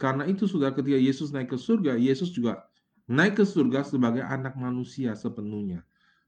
[0.00, 2.64] Karena itu saudara ketika Yesus naik ke surga Yesus juga
[3.04, 5.84] naik ke surga sebagai anak manusia sepenuhnya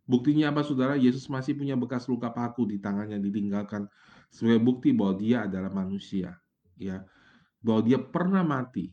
[0.08, 0.96] Buktinya apa saudara?
[0.96, 3.84] Yesus masih punya bekas luka paku di tangannya ditinggalkan
[4.32, 6.32] sebagai bukti bahwa dia adalah manusia,
[6.80, 7.04] ya.
[7.60, 8.88] Bahwa dia pernah mati.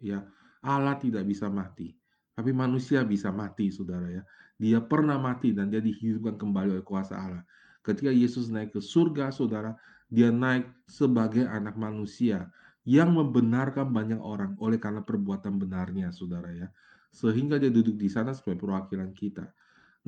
[0.00, 0.24] Ya.
[0.64, 1.96] Allah tidak bisa mati,
[2.36, 4.22] tapi manusia bisa mati, Saudara ya.
[4.60, 7.44] Dia pernah mati dan dia dihidupkan kembali oleh kuasa Allah.
[7.80, 9.72] Ketika Yesus naik ke surga, Saudara,
[10.12, 12.52] dia naik sebagai anak manusia
[12.84, 16.68] yang membenarkan banyak orang oleh karena perbuatan benarnya, Saudara ya.
[17.08, 19.48] Sehingga dia duduk di sana sebagai perwakilan kita.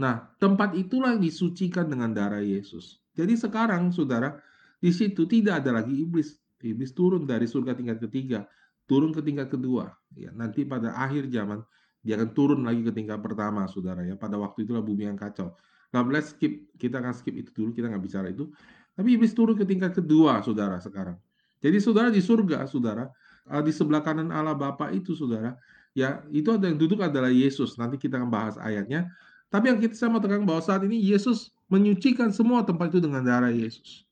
[0.01, 3.03] Nah, tempat itulah disucikan dengan darah Yesus.
[3.13, 4.41] Jadi sekarang, saudara,
[4.81, 6.41] di situ tidak ada lagi iblis.
[6.63, 8.47] Iblis turun dari surga tingkat ketiga,
[8.89, 9.93] turun ke tingkat kedua.
[10.17, 11.61] Ya, nanti pada akhir zaman
[12.03, 14.01] dia akan turun lagi ke tingkat pertama, saudara.
[14.07, 15.53] Ya, pada waktu itulah bumi yang kacau.
[15.93, 18.49] Nah, let's skip, kita akan skip itu dulu, kita nggak bicara itu.
[18.97, 21.21] Tapi iblis turun ke tingkat kedua, saudara, sekarang.
[21.63, 23.07] Jadi saudara di surga, saudara,
[23.47, 25.55] eh, di sebelah kanan Allah Bapa itu, saudara,
[25.93, 27.77] ya itu ada yang duduk adalah Yesus.
[27.77, 29.13] Nanti kita akan bahas ayatnya.
[29.53, 33.53] Tapi yang kita sama tekan bahwa saat ini Yesus menyucikan semua tempat itu dengan darah
[33.53, 34.09] Yesus.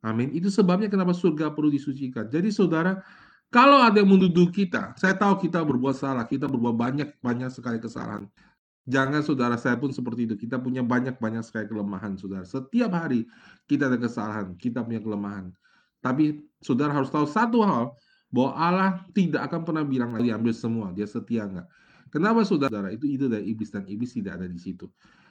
[0.00, 0.30] Amin.
[0.30, 2.30] Itu sebabnya kenapa surga perlu disucikan.
[2.30, 3.02] Jadi saudara,
[3.50, 7.82] kalau ada yang menuduh kita, saya tahu kita berbuat salah, kita berbuat banyak banyak sekali
[7.82, 8.30] kesalahan.
[8.86, 10.34] Jangan saudara saya pun seperti itu.
[10.38, 12.46] Kita punya banyak banyak sekali kelemahan, saudara.
[12.46, 13.26] Setiap hari
[13.66, 15.52] kita ada kesalahan, kita punya kelemahan.
[16.00, 17.92] Tapi saudara harus tahu satu hal,
[18.30, 21.66] bahwa Allah tidak akan pernah bilang lagi ambil semua, dia setia enggak.
[22.10, 22.90] Kenapa saudara?
[22.90, 24.90] Itu itu dari iblis dan iblis tidak ada di situ.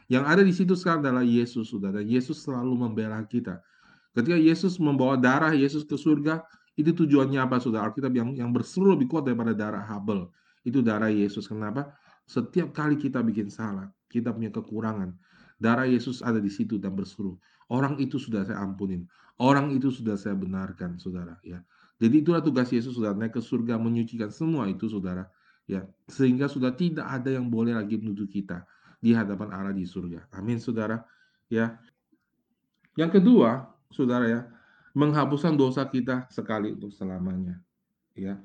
[0.10, 2.00] Yang ada di situ sekarang adalah Yesus, saudara.
[2.02, 3.62] Yesus selalu membela kita.
[4.16, 6.42] Ketika Yesus membawa darah Yesus ke surga,
[6.80, 7.92] itu tujuannya apa, saudara?
[7.92, 10.32] Alkitab yang yang berseru lebih kuat daripada darah Habel.
[10.66, 11.46] Itu darah Yesus.
[11.46, 11.94] Kenapa?
[12.26, 15.14] Setiap kali kita bikin salah, kita punya kekurangan.
[15.60, 17.36] Darah Yesus ada di situ dan berseru.
[17.70, 19.06] Orang itu sudah saya ampunin.
[19.38, 21.38] Orang itu sudah saya benarkan, saudara.
[21.46, 21.62] Ya.
[22.00, 23.14] Jadi itulah tugas Yesus, saudara.
[23.14, 25.28] Naik ke surga, menyucikan semua itu, saudara
[25.70, 28.66] ya sehingga sudah tidak ada yang boleh lagi menuduh kita
[28.98, 30.26] di hadapan Allah di surga.
[30.34, 31.06] Amin, saudara.
[31.48, 31.78] Ya.
[32.98, 34.42] Yang kedua, saudara ya,
[34.98, 37.62] menghapuskan dosa kita sekali untuk selamanya.
[38.18, 38.42] Ya.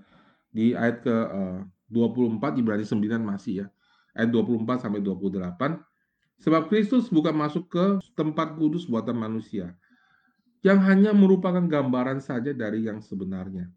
[0.52, 3.66] Di ayat ke uh, 24 Ibrani 9 masih ya.
[4.14, 5.80] Ayat 24 sampai 28.
[6.44, 7.84] Sebab Kristus bukan masuk ke
[8.14, 9.72] tempat kudus buatan manusia,
[10.60, 13.70] yang hanya merupakan gambaran saja dari yang sebenarnya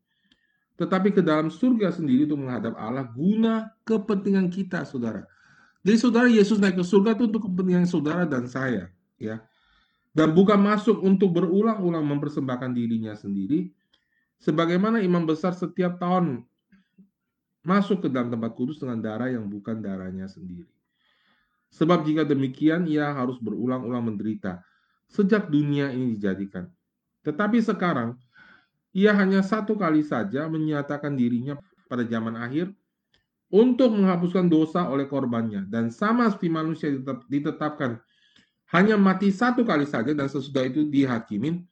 [0.78, 5.26] tetapi ke dalam surga sendiri untuk menghadap Allah guna kepentingan kita, saudara.
[5.82, 9.42] Jadi saudara Yesus naik ke surga itu untuk kepentingan saudara dan saya, ya.
[10.14, 13.74] Dan bukan masuk untuk berulang-ulang mempersembahkan dirinya sendiri,
[14.38, 16.46] sebagaimana imam besar setiap tahun
[17.66, 20.70] masuk ke dalam tempat kudus dengan darah yang bukan darahnya sendiri.
[21.74, 24.64] Sebab jika demikian ia harus berulang-ulang menderita
[25.10, 26.70] sejak dunia ini dijadikan.
[27.28, 28.16] Tetapi sekarang
[28.96, 32.72] ia hanya satu kali saja menyatakan dirinya pada zaman akhir
[33.48, 35.68] untuk menghapuskan dosa oleh korbannya.
[35.68, 36.88] Dan sama seperti manusia
[37.28, 38.00] ditetapkan
[38.76, 41.64] hanya mati satu kali saja dan sesudah itu dihakimin,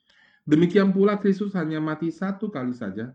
[0.47, 3.11] demikian pula Kristus hanya mati satu kali saja,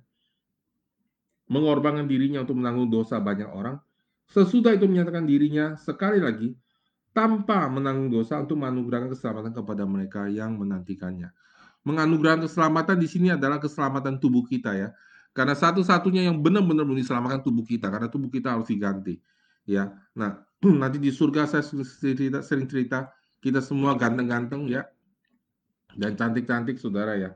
[1.48, 3.80] mengorbankan dirinya untuk menanggung dosa banyak orang,
[4.28, 6.52] sesudah itu menyatakan dirinya sekali lagi
[7.16, 11.32] tanpa menanggung dosa untuk menganugerahkan keselamatan kepada mereka yang menantikannya
[11.86, 14.88] menganugerahkan keselamatan di sini adalah keselamatan tubuh kita ya.
[15.30, 19.22] Karena satu-satunya yang benar-benar diselamatkan tubuh kita karena tubuh kita harus diganti.
[19.64, 19.94] Ya.
[20.18, 20.42] Nah,
[20.82, 24.84] nanti di surga saya cerita, sering cerita kita semua ganteng-ganteng ya.
[25.98, 27.34] dan cantik-cantik saudara ya.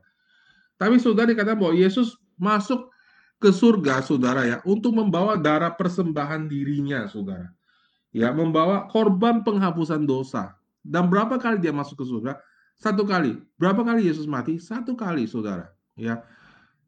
[0.79, 2.87] Tapi saudara dikatakan bahwa Yesus masuk
[3.43, 7.51] ke surga saudara ya untuk membawa darah persembahan dirinya saudara.
[8.15, 10.55] Ya, membawa korban penghapusan dosa.
[10.87, 12.39] Dan berapa kali dia masuk ke surga?
[12.79, 13.39] Satu kali.
[13.57, 14.59] Berapa kali Yesus mati?
[14.59, 15.71] Satu kali saudara.
[15.95, 16.23] Ya.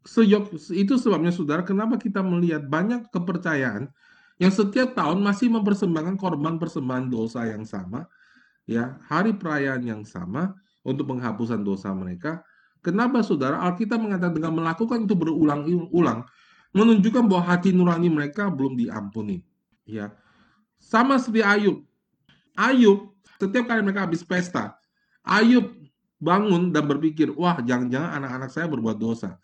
[0.07, 3.91] Sejok, itu sebabnya saudara kenapa kita melihat banyak kepercayaan
[4.39, 8.07] yang setiap tahun masih mempersembahkan korban persembahan dosa yang sama
[8.69, 12.43] ya hari perayaan yang sama untuk penghapusan dosa mereka.
[12.83, 13.59] Kenapa saudara?
[13.67, 16.23] Alkitab mengatakan dengan melakukan itu berulang-ulang
[16.71, 19.43] menunjukkan bahwa hati nurani mereka belum diampuni.
[19.87, 20.15] Ya,
[20.79, 21.83] sama seperti Ayub.
[22.55, 23.11] Ayub
[23.43, 24.79] setiap kali mereka habis pesta,
[25.27, 25.75] Ayub
[26.23, 29.37] bangun dan berpikir, wah jangan-jangan anak-anak saya berbuat dosa.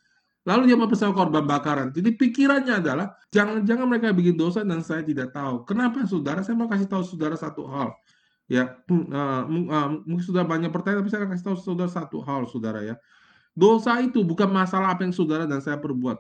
[0.43, 1.89] Lalu dia mempersembahkan korban bakaran.
[1.95, 5.63] Jadi pikirannya adalah jangan-jangan mereka bikin dosa dan saya tidak tahu.
[5.63, 6.43] Kenapa saudara?
[6.43, 7.95] Saya mau kasih tahu saudara satu hal.
[8.51, 12.43] Ya, uh, uh, mungkin sudah banyak pertanyaan, tapi saya akan kasih tahu saudara satu hal,
[12.51, 12.99] saudara ya.
[13.55, 16.19] Dosa itu bukan masalah apa yang saudara dan saya perbuat.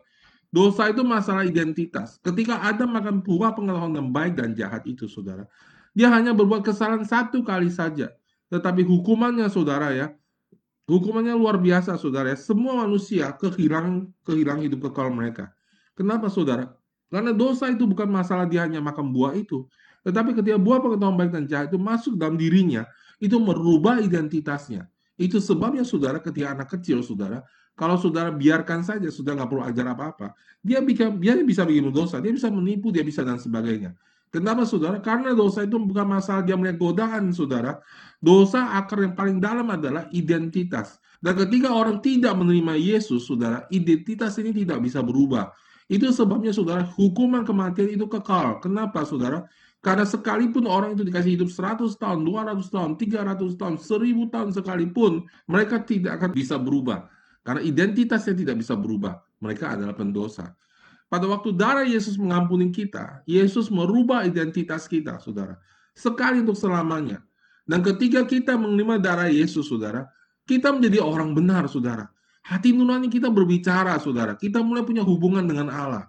[0.52, 2.20] Dosa itu masalah identitas.
[2.22, 5.48] Ketika Adam makan buah pengetahuan yang baik dan jahat itu, saudara,
[5.96, 8.12] dia hanya berbuat kesalahan satu kali saja.
[8.52, 10.12] Tetapi hukumannya, saudara ya,
[10.84, 12.38] hukumannya luar biasa, saudara ya.
[12.38, 15.48] Semua manusia kehilangan kehilangan hidup kekal mereka.
[15.96, 16.76] Kenapa, saudara?
[17.08, 19.68] Karena dosa itu bukan masalah dia hanya makan buah itu,
[20.00, 22.88] tetapi ketika buah pengetahuan baik dan jahat itu masuk dalam dirinya,
[23.20, 24.88] itu merubah identitasnya.
[25.20, 27.44] Itu sebabnya saudara ketika anak kecil saudara,
[27.76, 30.26] kalau saudara biarkan saja, saudara nggak perlu ajar apa-apa,
[30.64, 33.92] dia bisa, dia bisa bikin dosa, dia bisa menipu, dia bisa dan sebagainya.
[34.32, 34.96] Kenapa saudara?
[35.04, 37.84] Karena dosa itu bukan masalah dia melihat godaan saudara.
[38.16, 40.96] Dosa akar yang paling dalam adalah identitas.
[41.20, 45.52] Dan ketika orang tidak menerima Yesus, saudara, identitas ini tidak bisa berubah.
[45.84, 48.56] Itu sebabnya saudara, hukuman kematian itu kekal.
[48.64, 49.44] Kenapa saudara?
[49.84, 55.12] Karena sekalipun orang itu dikasih hidup 100 tahun, 200 tahun, 300 tahun, 1000 tahun sekalipun,
[55.44, 57.10] mereka tidak akan bisa berubah.
[57.44, 59.18] Karena identitasnya tidak bisa berubah.
[59.42, 60.54] Mereka adalah pendosa.
[61.12, 65.60] Pada waktu darah Yesus mengampuni kita, Yesus merubah identitas kita, saudara.
[65.92, 67.20] Sekali untuk selamanya.
[67.68, 70.08] Dan ketika kita menerima darah Yesus, saudara,
[70.48, 72.08] kita menjadi orang benar, saudara.
[72.48, 74.40] Hati nurani kita berbicara, saudara.
[74.40, 76.08] Kita mulai punya hubungan dengan Allah.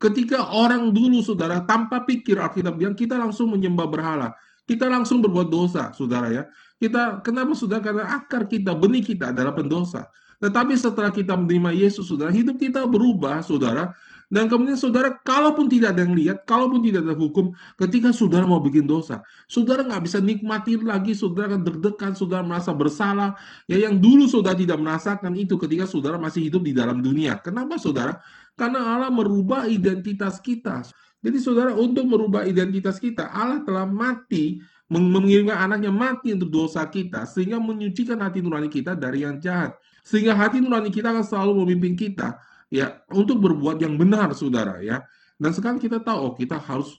[0.00, 4.32] Ketika orang dulu saudara tanpa pikir Alkitab bilang kita langsung menyembah berhala.
[4.64, 6.42] Kita langsung berbuat dosa, saudara ya.
[6.80, 7.84] Kita kenapa saudara?
[7.84, 10.08] Karena akar kita, benih kita adalah pendosa.
[10.38, 13.92] Tetapi setelah kita menerima Yesus, saudara, hidup kita berubah, saudara.
[14.28, 18.60] Dan kemudian saudara, kalaupun tidak ada yang lihat, kalaupun tidak ada hukum, ketika saudara mau
[18.60, 23.40] bikin dosa, saudara nggak bisa nikmati lagi, saudara akan deg-degan, saudara merasa bersalah.
[23.64, 27.40] Ya yang dulu saudara tidak merasakan itu ketika saudara masih hidup di dalam dunia.
[27.40, 28.20] Kenapa saudara?
[28.52, 30.84] Karena Allah merubah identitas kita.
[31.24, 34.60] Jadi saudara, untuk merubah identitas kita, Allah telah mati,
[34.92, 39.72] mengirimkan anaknya mati untuk dosa kita, sehingga menyucikan hati nurani kita dari yang jahat.
[40.04, 42.36] Sehingga hati nurani kita akan selalu memimpin kita
[42.68, 45.04] ya untuk berbuat yang benar, saudara ya.
[45.38, 46.98] Dan sekarang kita tahu, oh kita harus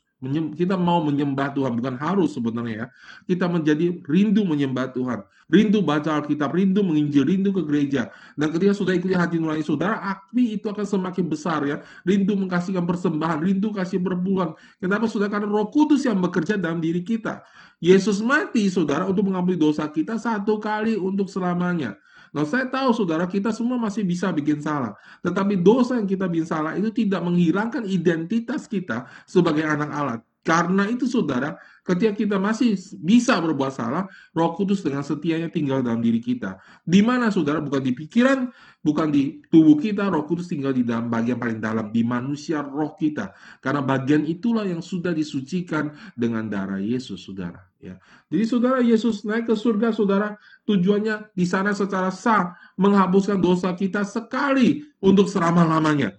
[0.55, 2.85] kita mau menyembah Tuhan bukan harus sebenarnya ya.
[3.23, 8.13] Kita menjadi rindu menyembah Tuhan rindu baca Alkitab rindu menginjil rindu ke gereja.
[8.37, 11.81] Dan ketika sudah ikuti hati nurani saudara api itu akan semakin besar ya.
[12.05, 17.01] Rindu mengkasihkan persembahan rindu kasih berbulan kenapa sudah karena Roh Kudus yang bekerja dalam diri
[17.01, 17.41] kita.
[17.81, 21.97] Yesus mati saudara untuk mengampuni dosa kita satu kali untuk selamanya
[22.29, 24.93] Nah, saya tahu saudara kita semua masih bisa bikin salah.
[25.25, 30.17] Tetapi dosa yang kita bikin salah itu tidak menghilangkan identitas kita sebagai anak Allah.
[30.39, 34.05] Karena itu saudara, ketika kita masih bisa berbuat salah,
[34.37, 36.61] roh kudus dengan setianya tinggal dalam diri kita.
[36.85, 37.57] Di mana saudara?
[37.57, 38.45] Bukan di pikiran,
[38.85, 42.93] bukan di tubuh kita, roh kudus tinggal di dalam bagian paling dalam, di manusia roh
[42.93, 43.33] kita.
[43.57, 47.65] Karena bagian itulah yang sudah disucikan dengan darah Yesus, saudara.
[47.81, 47.97] Ya.
[48.29, 50.37] Jadi saudara, Yesus naik ke surga, saudara,
[50.69, 56.13] tujuannya di sana secara sah menghapuskan dosa kita sekali untuk selama-lamanya.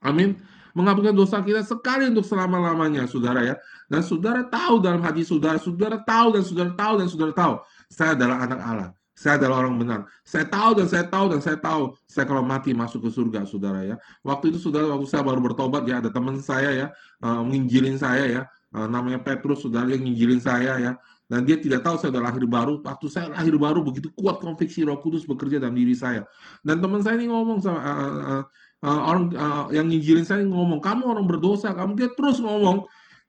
[0.00, 0.40] Amin
[0.76, 3.56] menghapuskan dosa kita sekali untuk selama-lamanya, saudara ya.
[3.86, 7.54] Dan saudara tahu dalam hati saudara, saudara tahu dan saudara tahu dan saudara tahu,
[7.90, 8.90] saya adalah anak Allah.
[9.16, 10.00] Saya adalah orang benar.
[10.28, 11.96] Saya tahu dan saya tahu dan saya tahu.
[12.04, 13.96] Saya kalau mati masuk ke surga, saudara ya.
[14.20, 16.86] Waktu itu saudara, waktu saya baru bertobat ya, ada teman saya ya,
[17.24, 17.40] uh,
[17.96, 18.42] saya ya.
[18.76, 20.92] Uh, namanya Petrus, saudara yang menginjilin saya ya.
[21.26, 22.84] Dan dia tidak tahu saya sudah lahir baru.
[22.84, 26.28] Waktu saya lahir baru begitu kuat konfiksi Roh Kudus bekerja dalam diri saya.
[26.60, 28.42] Dan teman saya ini ngomong sama uh, uh,
[28.84, 32.84] uh, orang uh, yang nginjilin saya ngomong, kamu orang berdosa, kamu dia terus ngomong.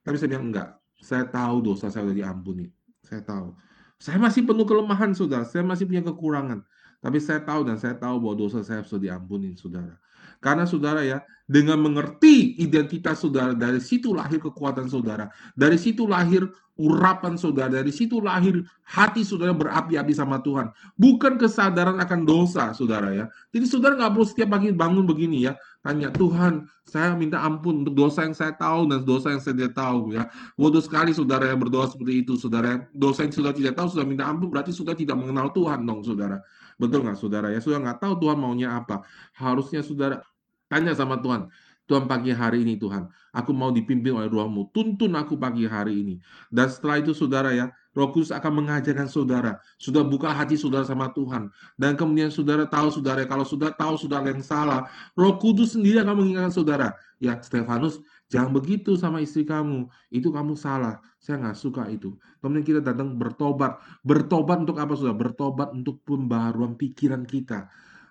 [0.08, 0.72] Tapi saya bilang enggak,
[1.04, 2.72] saya tahu dosa saya sudah diampuni.
[3.04, 3.52] Saya tahu.
[4.00, 5.44] Saya masih penuh kelemahan, saudara.
[5.44, 6.64] Saya masih punya kekurangan.
[7.04, 10.00] Tapi saya tahu dan saya tahu bahwa dosa saya sudah diampuni, saudara.
[10.38, 15.32] Karena saudara ya, dengan mengerti identitas saudara, dari situ lahir kekuatan saudara.
[15.56, 16.44] Dari situ lahir
[16.78, 20.70] urapan saudara, dari situ lahir hati saudara berapi-api sama Tuhan.
[20.94, 23.26] Bukan kesadaran akan dosa, saudara ya.
[23.50, 27.96] Jadi saudara nggak perlu setiap pagi bangun begini ya, tanya Tuhan, saya minta ampun untuk
[27.96, 30.28] dosa yang saya tahu dan dosa yang saya tidak tahu ya.
[30.54, 32.86] Bodoh sekali saudara yang berdoa seperti itu, saudara.
[32.94, 36.44] Dosa yang sudah tidak tahu sudah minta ampun berarti sudah tidak mengenal Tuhan dong, saudara.
[36.78, 37.58] Betul nggak saudara ya?
[37.58, 39.02] Sudah nggak tahu Tuhan maunya apa.
[39.34, 40.22] Harusnya saudara
[40.70, 41.50] tanya sama Tuhan.
[41.88, 46.14] Tuhan pagi hari ini Tuhan, aku mau dipimpin oleh rohmu, tuntun aku pagi hari ini.
[46.52, 51.08] Dan setelah itu saudara ya, roh kudus akan mengajarkan saudara, sudah buka hati saudara sama
[51.16, 51.48] Tuhan.
[51.80, 54.84] Dan kemudian saudara tahu saudara, kalau sudah tahu saudara yang salah,
[55.16, 56.92] roh kudus sendiri akan mengingatkan saudara,
[57.24, 62.16] ya Stefanus, jangan begitu sama istri kamu, itu kamu salah, saya nggak suka itu.
[62.38, 65.16] Kemudian kita datang bertobat, bertobat untuk apa sudah?
[65.16, 67.68] Bertobat untuk pembaharuan pikiran kita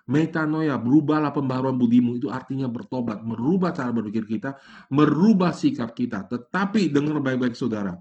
[0.08, 4.56] Metanoia, berubahlah pembaharuan budimu itu artinya bertobat, merubah cara berpikir kita,
[4.88, 6.24] merubah sikap kita.
[6.24, 7.92] Tetapi dengar baik-baik saudara,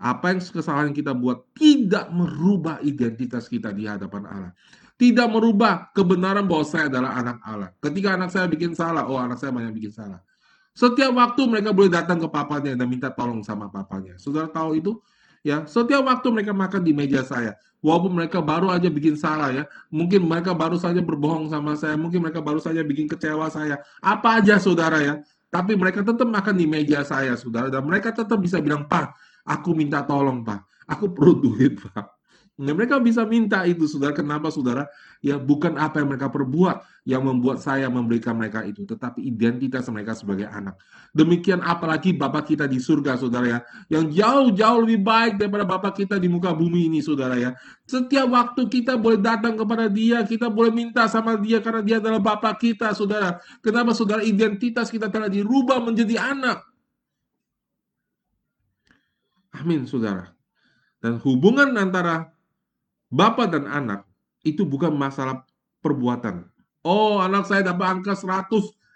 [0.00, 4.52] apa yang kesalahan kita buat tidak merubah identitas kita di hadapan Allah.
[4.96, 7.68] Tidak merubah kebenaran bahwa saya adalah anak Allah.
[7.84, 10.24] Ketika anak saya bikin salah, oh anak saya banyak bikin salah.
[10.72, 14.16] Setiap waktu mereka boleh datang ke papanya dan minta tolong sama papanya.
[14.16, 14.92] Saudara tahu itu?
[15.42, 19.64] Ya, setiap waktu mereka makan di meja saya walaupun mereka baru aja bikin salah ya,
[19.90, 24.38] mungkin mereka baru saja berbohong sama saya, mungkin mereka baru saja bikin kecewa saya, apa
[24.38, 25.14] aja saudara ya,
[25.50, 29.74] tapi mereka tetap makan di meja saya saudara, dan mereka tetap bisa bilang, Pak, aku
[29.74, 32.21] minta tolong Pak, aku perlu duit Pak.
[32.52, 34.12] Nah, mereka bisa minta itu, saudara.
[34.12, 34.84] Kenapa, saudara?
[35.24, 40.12] Ya, bukan apa yang mereka perbuat yang membuat saya memberikan mereka itu, tetapi identitas mereka
[40.12, 40.76] sebagai anak.
[41.16, 46.20] Demikian apalagi Bapak kita di surga, saudara ya, yang jauh-jauh lebih baik daripada Bapak kita
[46.20, 47.56] di muka bumi ini, saudara ya.
[47.88, 52.20] Setiap waktu kita boleh datang kepada Dia, kita boleh minta sama Dia karena Dia adalah
[52.20, 53.40] Bapak kita, saudara.
[53.64, 54.20] Kenapa, saudara?
[54.20, 56.68] Identitas kita telah dirubah menjadi anak.
[59.56, 60.36] Amin, saudara.
[61.00, 62.30] Dan hubungan antara
[63.12, 64.08] Bapak dan anak
[64.40, 65.44] itu bukan masalah
[65.84, 66.48] perbuatan.
[66.80, 68.48] Oh, anak saya dapat angka 100,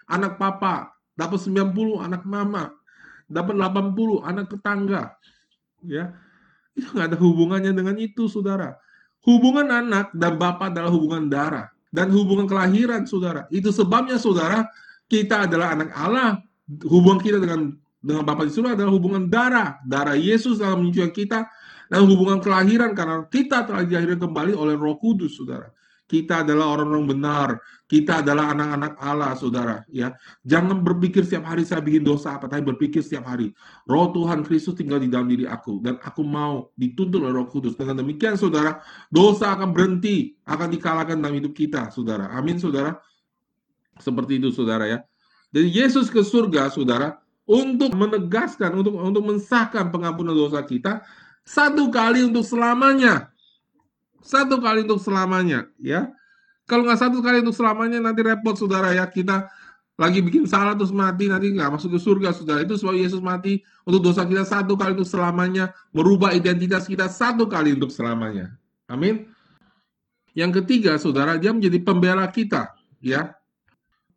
[0.08, 2.72] anak papa, dapat 90, anak mama,
[3.28, 5.02] dapat 80, anak tetangga.
[5.84, 6.16] Ya.
[6.72, 8.80] Itu nggak ada hubungannya dengan itu, Saudara.
[9.22, 13.44] Hubungan anak dan bapak adalah hubungan darah dan hubungan kelahiran, Saudara.
[13.52, 14.64] Itu sebabnya, Saudara,
[15.12, 16.40] kita adalah anak Allah.
[16.88, 17.76] Hubungan kita dengan
[18.06, 19.82] dengan Bapak di surga adalah hubungan darah.
[19.82, 21.50] Darah Yesus dalam menunjukkan kita
[21.86, 25.70] dan hubungan kelahiran karena kita telah dilahirkan kembali oleh Roh Kudus, Saudara.
[26.06, 27.48] Kita adalah orang-orang benar.
[27.86, 29.82] Kita adalah anak-anak Allah, saudara.
[29.90, 30.14] Ya,
[30.46, 33.50] jangan berpikir setiap hari saya bikin dosa apa, tapi berpikir setiap hari.
[33.90, 37.74] Roh Tuhan Kristus tinggal di dalam diri aku, dan aku mau dituntun oleh Roh Kudus.
[37.74, 38.78] Dengan demikian, saudara,
[39.10, 42.30] dosa akan berhenti, akan dikalahkan dalam hidup kita, saudara.
[42.38, 43.02] Amin, saudara.
[43.98, 44.98] Seperti itu, saudara ya.
[45.50, 51.06] Jadi Yesus ke surga, saudara, untuk menegaskan, untuk untuk mensahkan pengampunan dosa kita,
[51.46, 53.30] satu kali untuk selamanya.
[54.26, 56.10] Satu kali untuk selamanya, ya.
[56.66, 59.06] Kalau nggak satu kali untuk selamanya nanti repot saudara ya.
[59.06, 59.46] Kita
[59.94, 62.66] lagi bikin salah terus mati nanti nggak masuk ke surga saudara.
[62.66, 64.42] Itu sebab Yesus mati untuk dosa kita.
[64.42, 68.50] Satu kali untuk selamanya merubah identitas kita satu kali untuk selamanya.
[68.90, 69.30] Amin.
[70.34, 73.38] Yang ketiga saudara dia menjadi pembela kita ya.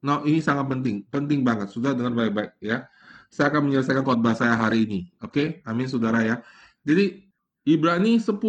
[0.01, 2.89] Nah ini sangat penting penting banget sudah dengan baik-baik ya.
[3.29, 5.61] Saya akan menyelesaikan khotbah saya hari ini oke?
[5.69, 6.41] Amin saudara ya
[6.89, 7.21] jadi
[7.69, 8.41] Ibrani 10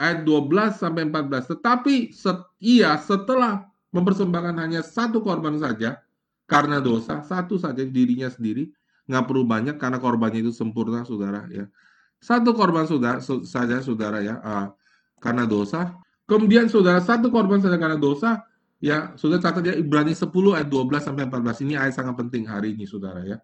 [0.00, 1.52] ayat 12 sampai 14.
[1.52, 6.00] Tetapi set, ia setelah mempersembahkan hanya satu korban saja
[6.48, 8.72] karena dosa, satu saja dirinya sendiri,
[9.10, 11.68] nggak perlu banyak karena korbannya itu sempurna, saudara ya.
[12.16, 14.72] Satu korban saudara saja, saudara ya, uh,
[15.20, 16.00] karena dosa.
[16.24, 18.46] Kemudian saudara satu korban saja karena dosa,
[18.80, 22.72] ya sudah catat ya Ibrani 10 ayat 12 sampai 14 ini ayat sangat penting hari
[22.72, 23.36] ini, saudara ya.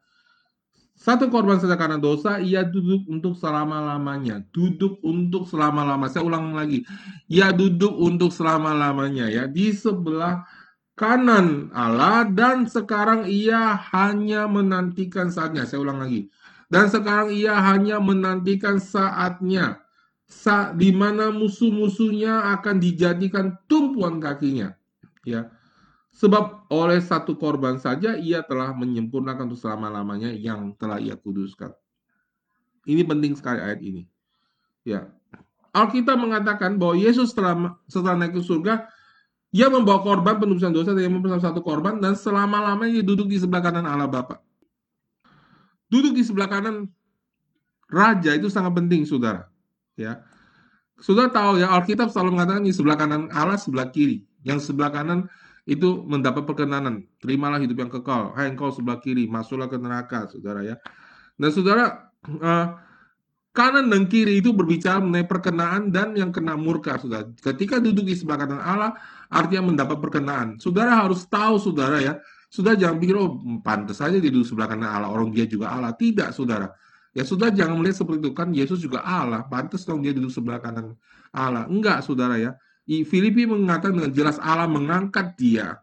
[0.92, 4.44] Satu korban saja karena dosa, ia duduk untuk selama-lamanya.
[4.52, 6.12] Duduk untuk selama-lamanya.
[6.12, 6.84] Saya ulang lagi.
[7.32, 9.44] Ia duduk untuk selama-lamanya ya.
[9.48, 10.44] Di sebelah
[10.94, 15.66] kanan Allah dan sekarang ia hanya menantikan saatnya.
[15.66, 16.28] Saya ulang lagi.
[16.68, 19.82] Dan sekarang ia hanya menantikan saatnya.
[20.28, 24.72] Saat di mana musuh-musuhnya akan dijadikan tumpuan kakinya.
[25.26, 25.50] Ya
[26.12, 31.72] Sebab oleh satu korban saja ia telah menyempurnakan untuk selama-lamanya yang telah ia kuduskan.
[32.84, 34.04] Ini penting sekali ayat ini.
[34.84, 35.08] Ya.
[35.72, 38.92] Alkitab mengatakan bahwa Yesus setelah, setelah naik ke surga,
[39.52, 43.88] ia membawa korban penebusan dosa dan membawa satu korban dan selama-lamanya duduk di sebelah kanan
[43.88, 44.40] Allah Bapa.
[45.88, 46.88] Duduk di sebelah kanan
[47.88, 49.48] raja itu sangat penting, Saudara.
[49.96, 50.24] Ya.
[51.00, 54.24] Sudah tahu ya Alkitab selalu mengatakan di sebelah kanan Allah, sebelah kiri.
[54.44, 55.28] Yang sebelah kanan
[55.62, 57.06] itu mendapat perkenanan.
[57.22, 58.34] Terimalah hidup yang kekal.
[58.34, 60.76] Hai engkau sebelah kiri, masuklah ke neraka, saudara ya.
[61.38, 62.66] Dan saudara, uh,
[63.58, 67.30] kanan dan kiri itu berbicara mengenai perkenaan dan yang kena murka, saudara.
[67.38, 68.90] Ketika duduk di sebelah kanan Allah,
[69.30, 70.58] artinya mendapat perkenaan.
[70.58, 72.18] Saudara harus tahu, saudara ya.
[72.52, 75.94] Sudah jangan pikir, oh pantas saja duduk sebelah kanan Allah, orang dia juga Allah.
[75.94, 76.74] Tidak, saudara.
[77.12, 80.58] Ya sudah jangan melihat seperti itu kan Yesus juga Allah, pantas dong dia duduk sebelah
[80.58, 80.96] kanan
[81.30, 81.68] Allah.
[81.68, 82.56] Enggak, saudara ya.
[82.86, 85.78] Filipi mengatakan dengan jelas Allah mengangkat dia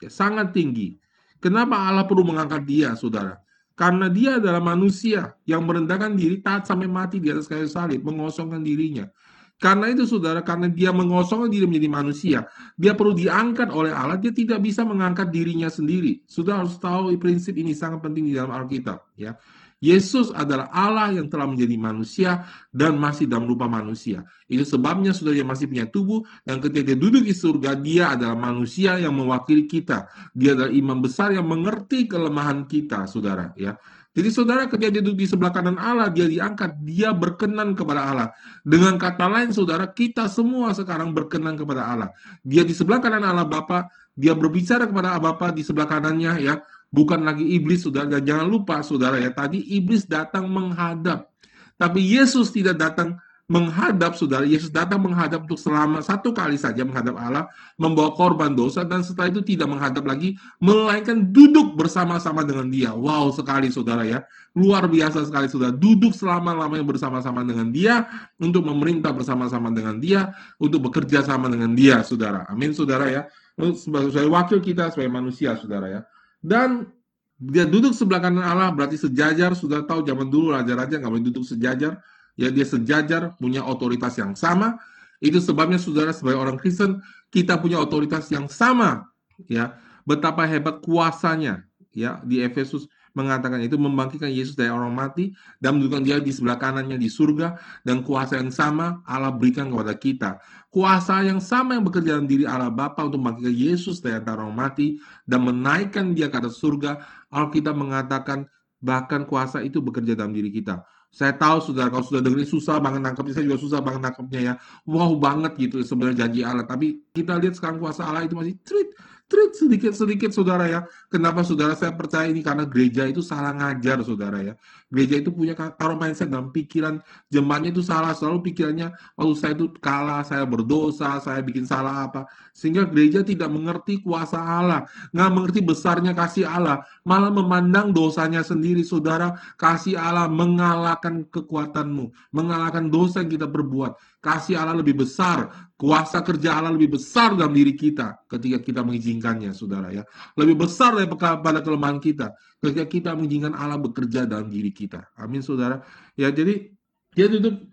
[0.00, 1.00] ya, sangat tinggi.
[1.40, 3.40] Kenapa Allah perlu mengangkat dia, saudara?
[3.74, 8.62] Karena dia adalah manusia yang merendahkan diri taat sampai mati di atas kayu salib, mengosongkan
[8.62, 9.10] dirinya.
[9.58, 12.38] Karena itu saudara, karena dia mengosongkan diri menjadi manusia,
[12.74, 16.22] dia perlu diangkat oleh Allah, dia tidak bisa mengangkat dirinya sendiri.
[16.26, 19.14] Sudah harus tahu prinsip ini sangat penting di dalam Alkitab.
[19.14, 19.38] Ya,
[19.84, 24.24] Yesus adalah Allah yang telah menjadi manusia dan masih dalam rupa manusia.
[24.48, 28.32] Itu sebabnya sudah dia masih punya tubuh dan ketika dia duduk di surga dia adalah
[28.32, 30.08] manusia yang mewakili kita.
[30.32, 33.52] Dia adalah imam besar yang mengerti kelemahan kita, saudara.
[33.60, 33.76] Ya,
[34.14, 38.28] jadi saudara ketika dia duduk di sebelah kanan Allah, dia diangkat, dia berkenan kepada Allah.
[38.62, 42.14] Dengan kata lain saudara, kita semua sekarang berkenan kepada Allah.
[42.46, 46.62] Dia di sebelah kanan Allah Bapa, dia berbicara kepada Allah Bapa di sebelah kanannya ya
[46.94, 48.22] bukan lagi iblis saudara.
[48.22, 49.34] Jangan lupa saudara ya.
[49.34, 51.34] Tadi iblis datang menghadap.
[51.74, 54.46] Tapi Yesus tidak datang menghadap saudara.
[54.48, 57.44] Yesus datang menghadap untuk selama satu kali saja menghadap Allah
[57.76, 62.96] membawa korban dosa dan setelah itu tidak menghadap lagi melainkan duduk bersama-sama dengan dia.
[62.96, 64.24] Wow sekali saudara ya.
[64.56, 65.76] Luar biasa sekali saudara.
[65.76, 68.08] Duduk selama-lamanya bersama-sama dengan dia
[68.40, 72.48] untuk memerintah bersama-sama dengan dia untuk bekerja sama dengan dia saudara.
[72.48, 73.22] Amin saudara ya.
[73.54, 76.02] Sebagai wakil kita sebagai manusia saudara ya
[76.44, 76.92] dan
[77.40, 81.48] dia duduk sebelah kanan Allah berarti sejajar sudah tahu zaman dulu raja-raja nggak boleh duduk
[81.48, 81.98] sejajar.
[82.36, 84.76] Ya dia sejajar punya otoritas yang sama.
[85.24, 87.00] Itu sebabnya saudara sebagai orang Kristen
[87.32, 89.08] kita punya otoritas yang sama.
[89.48, 91.64] Ya betapa hebat kuasanya
[91.96, 96.58] ya di Efesus mengatakan itu membangkitkan Yesus dari orang mati dan menunjukkan dia di sebelah
[96.58, 97.56] kanannya di surga
[97.86, 100.30] dan kuasa yang sama Allah berikan kepada kita.
[100.74, 104.58] Kuasa yang sama yang bekerja dalam diri Allah Bapa untuk membangkitkan Yesus dari antara orang
[104.58, 106.98] mati dan menaikkan dia ke atas surga.
[107.30, 108.50] Alkitab mengatakan
[108.82, 110.82] bahkan kuasa itu bekerja dalam diri kita.
[111.14, 114.54] Saya tahu saudara, kalau sudah dengerin susah banget nangkepnya, saya juga susah banget nangkepnya ya.
[114.82, 116.66] Wow banget gitu sebenarnya janji Allah.
[116.66, 118.90] Tapi kita lihat sekarang kuasa Allah itu masih treat
[119.24, 120.80] trik sedikit-sedikit saudara ya.
[121.08, 124.54] Kenapa saudara saya percaya ini karena gereja itu salah ngajar saudara ya.
[124.92, 127.00] Gereja itu punya taruh mindset dalam pikiran
[127.32, 132.28] jemaatnya itu salah selalu pikirannya waktu saya itu kalah, saya berdosa, saya bikin salah apa.
[132.54, 138.86] Sehingga gereja tidak mengerti kuasa Allah, nggak mengerti besarnya kasih Allah, malah memandang dosanya sendiri
[138.86, 139.34] saudara.
[139.58, 144.13] Kasih Allah mengalahkan kekuatanmu, mengalahkan dosa yang kita perbuat.
[144.24, 149.52] Kasih Allah lebih besar, kuasa kerja Allah lebih besar dalam diri kita ketika kita mengizinkannya,
[149.52, 150.00] saudara ya.
[150.40, 155.12] Lebih besar daripada kelemahan kita ketika kita mengizinkan Allah bekerja dalam diri kita.
[155.20, 155.84] Amin, saudara.
[156.16, 156.72] Ya, jadi
[157.12, 157.68] dia duduk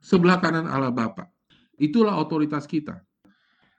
[0.00, 1.28] sebelah kanan Allah Bapa.
[1.76, 3.04] Itulah otoritas kita.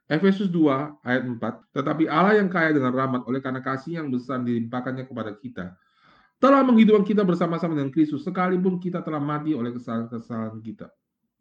[0.06, 4.44] Efesus 2 ayat 4, tetapi Allah yang kaya dengan rahmat oleh karena kasih yang besar
[4.46, 5.74] dilimpahkannya kepada kita,
[6.38, 10.92] telah menghidupkan kita bersama-sama dengan Kristus, sekalipun kita telah mati oleh kesalahan-kesalahan kita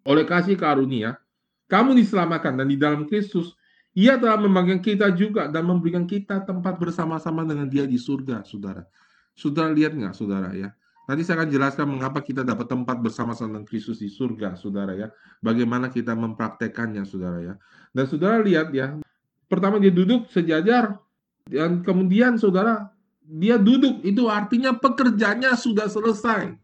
[0.05, 1.19] oleh kasih karunia,
[1.71, 3.55] kamu diselamatkan dan di dalam Kristus
[3.95, 8.87] ia telah membangkitkan kita juga dan memberikan kita tempat bersama-sama dengan dia di surga, saudara.
[9.35, 10.71] Saudara lihat nggak, saudara ya?
[11.11, 15.11] Nanti saya akan jelaskan mengapa kita dapat tempat bersama-sama dengan Kristus di surga, saudara ya.
[15.43, 17.55] Bagaimana kita mempraktekannya, saudara ya.
[17.91, 18.95] Dan saudara lihat ya,
[19.51, 21.03] pertama dia duduk sejajar,
[21.51, 22.95] dan kemudian saudara,
[23.27, 26.55] dia duduk, itu artinya pekerjaannya sudah selesai.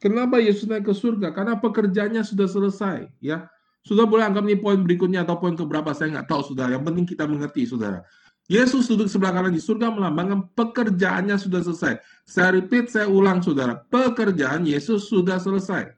[0.00, 1.28] Kenapa Yesus naik ke surga?
[1.36, 3.52] Karena pekerjaannya sudah selesai, ya.
[3.84, 6.72] Sudah boleh anggap ini poin berikutnya atau poin keberapa saya nggak tahu, saudara.
[6.72, 8.00] Yang penting kita mengerti, saudara.
[8.48, 11.94] Yesus duduk sebelah kanan di surga melambangkan pekerjaannya sudah selesai.
[12.24, 13.76] Saya repeat, saya ulang, saudara.
[13.92, 15.92] Pekerjaan Yesus sudah selesai.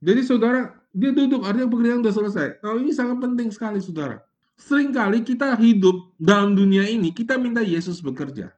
[0.00, 2.46] Jadi, saudara, dia duduk, artinya pekerjaan sudah selesai.
[2.64, 4.24] Nah, ini sangat penting sekali, saudara.
[4.56, 8.50] Seringkali kita hidup dalam dunia ini, kita minta Yesus bekerja.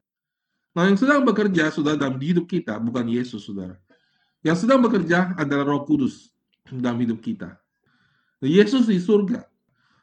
[0.73, 3.77] Nah, yang sedang bekerja sudah dalam hidup kita, bukan Yesus, saudara.
[4.45, 6.29] Yang sedang bekerja adalah Roh Kudus
[6.69, 7.57] dalam hidup kita.
[8.45, 9.41] Yesus di surga.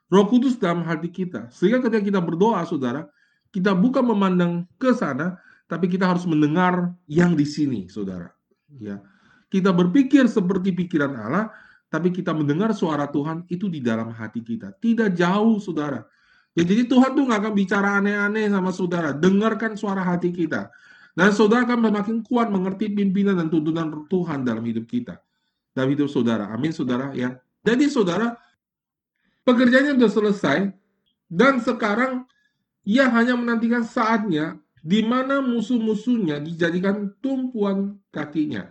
[0.10, 1.54] Roh Kudus dalam hati kita.
[1.54, 3.06] Sehingga ketika kita berdoa, saudara,
[3.54, 5.38] kita bukan memandang ke sana,
[5.70, 8.34] tapi kita harus mendengar yang di sini, saudara.
[8.82, 9.00] Ya,
[9.48, 11.54] kita berpikir seperti pikiran Allah,
[11.92, 14.74] tapi kita mendengar suara Tuhan itu di dalam hati kita.
[14.80, 16.02] Tidak jauh, saudara.
[16.58, 19.16] Ya, jadi Tuhan tuh nggak akan bicara aneh-aneh sama saudara.
[19.16, 20.68] Dengarkan suara hati kita.
[21.12, 25.20] Dan saudara akan semakin kuat mengerti pimpinan dan tuntunan Tuhan dalam hidup kita.
[25.76, 26.48] Dalam hidup saudara.
[26.52, 27.36] Amin saudara ya.
[27.68, 28.36] Jadi saudara,
[29.44, 30.60] pekerjaannya sudah selesai.
[31.32, 32.28] Dan sekarang
[32.84, 38.68] ia hanya menantikan saatnya di mana musuh-musuhnya dijadikan tumpuan kakinya.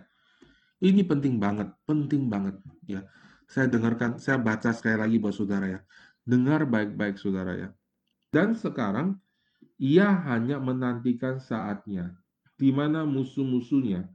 [0.81, 2.57] Ini penting banget, penting banget
[2.89, 3.05] ya.
[3.45, 5.79] Saya dengarkan, saya baca sekali lagi buat saudara ya.
[6.25, 7.69] Dengar baik-baik saudara ya.
[8.33, 9.17] Dan sekarang
[9.81, 12.20] ia hanya menantikan saatnya
[12.61, 14.05] di mana musuh-musuhnya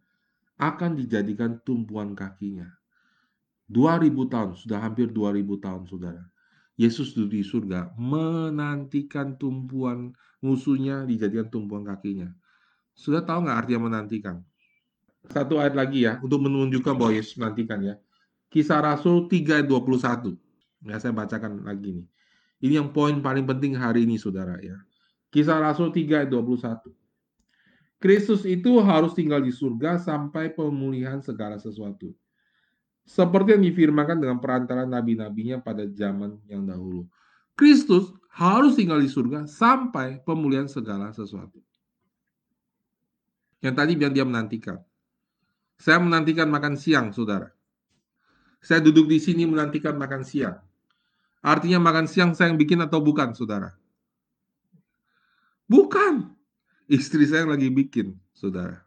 [0.54, 2.70] akan dijadikan tumpuan kakinya.
[3.66, 6.22] 2000 tahun, sudah hampir 2000 tahun saudara.
[6.78, 12.30] Yesus di surga menantikan tumpuan musuhnya dijadikan tumpuan kakinya.
[12.94, 14.46] Sudah tahu nggak artinya menantikan?
[15.26, 17.98] Satu ayat lagi ya, untuk menunjukkan bahwa Yesus menantikan ya.
[18.46, 20.38] Kisah Rasul 3 ayat 21.
[20.86, 22.06] Ya, saya bacakan lagi nih.
[22.62, 24.78] Ini yang poin paling penting hari ini, saudara ya.
[25.34, 26.94] Kisah Rasul 3 ayat 21.
[28.06, 32.14] Kristus itu harus tinggal di surga sampai pemulihan segala sesuatu.
[33.02, 37.02] Seperti yang difirmakan dengan perantara nabi-nabinya pada zaman yang dahulu.
[37.58, 41.58] Kristus harus tinggal di surga sampai pemulihan segala sesuatu.
[43.58, 44.78] Yang tadi biar dia menantikan.
[45.74, 47.50] Saya menantikan makan siang, saudara.
[48.62, 50.62] Saya duduk di sini menantikan makan siang.
[51.42, 53.74] Artinya makan siang saya yang bikin atau bukan, saudara?
[55.66, 56.35] Bukan.
[56.86, 58.86] Istri saya lagi bikin, saudara.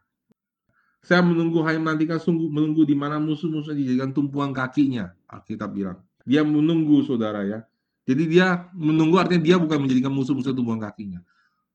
[1.04, 5.12] Saya menunggu hanya menantikan sungguh menunggu di mana musuh-musuh dijadikan tumpuan kakinya.
[5.28, 6.00] Alkitab bilang.
[6.24, 7.64] Dia menunggu, saudara ya.
[8.04, 11.20] Jadi dia menunggu artinya dia bukan menjadikan musuh-musuh tumpuan kakinya.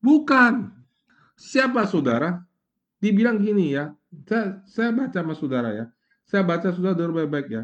[0.01, 0.73] Bukan.
[1.37, 2.41] Siapa saudara?
[3.01, 3.93] Dibilang gini ya.
[4.25, 5.85] Saya, saya baca sama saudara ya.
[6.25, 7.63] Saya baca saudara baik-baik ya.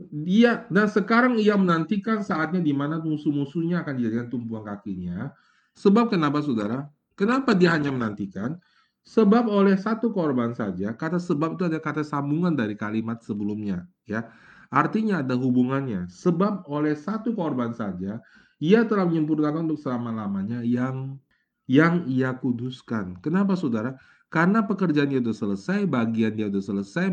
[0.00, 5.30] Dia dan sekarang ia menantikan saatnya di mana musuh-musuhnya akan dijadikan tumpuan kakinya.
[5.78, 6.90] Sebab kenapa saudara?
[7.14, 8.58] Kenapa dia hanya menantikan?
[9.04, 14.32] Sebab oleh satu korban saja, kata sebab itu ada kata sambungan dari kalimat sebelumnya, ya.
[14.72, 16.08] Artinya ada hubungannya.
[16.08, 18.18] Sebab oleh satu korban saja,
[18.58, 21.20] ia telah menyempurnakan untuk selama-lamanya yang
[21.68, 23.20] yang ia kuduskan.
[23.20, 23.96] Kenapa saudara?
[24.32, 27.06] Karena pekerjaan dia sudah selesai, bagian dia sudah selesai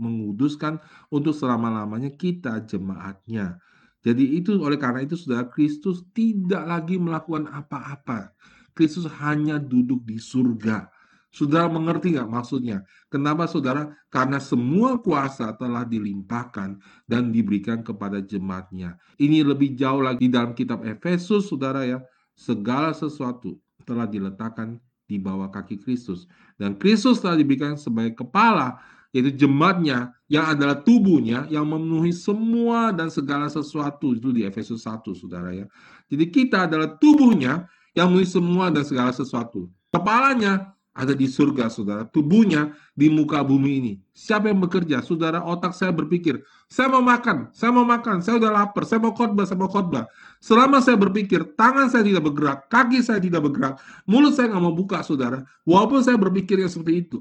[0.00, 0.80] menguduskan
[1.12, 3.60] untuk selama-lamanya kita jemaatnya.
[4.00, 8.32] Jadi itu oleh karena itu saudara Kristus tidak lagi melakukan apa-apa.
[8.74, 10.90] Kristus hanya duduk di surga.
[11.34, 12.86] Saudara mengerti nggak maksudnya?
[13.10, 13.90] Kenapa saudara?
[14.06, 16.78] Karena semua kuasa telah dilimpahkan
[17.10, 18.94] dan diberikan kepada jemaatnya.
[19.18, 21.98] Ini lebih jauh lagi dalam kitab Efesus, saudara ya.
[22.38, 24.78] Segala sesuatu telah diletakkan
[25.10, 26.30] di bawah kaki Kristus.
[26.54, 28.78] Dan Kristus telah diberikan sebagai kepala,
[29.10, 34.14] yaitu jemaatnya yang adalah tubuhnya yang memenuhi semua dan segala sesuatu.
[34.14, 35.66] Itu di Efesus 1, saudara ya.
[36.06, 39.70] Jadi kita adalah tubuhnya yang memenuhi semua dan segala sesuatu.
[39.94, 42.06] Kepalanya ada di surga, saudara.
[42.06, 43.92] Tubuhnya di muka bumi ini.
[44.14, 45.02] Siapa yang bekerja?
[45.02, 46.38] Saudara, otak saya berpikir,
[46.70, 50.06] saya mau makan, saya mau makan, saya udah lapar, saya mau khotbah, saya mau khotbah.
[50.38, 54.70] Selama saya berpikir, tangan saya tidak bergerak, kaki saya tidak bergerak, mulut saya nggak mau
[54.70, 55.42] buka, saudara.
[55.66, 57.18] Walaupun saya berpikir yang seperti itu.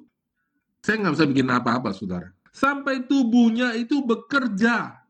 [0.86, 2.30] Saya nggak bisa bikin apa-apa, saudara.
[2.54, 5.02] Sampai tubuhnya itu bekerja.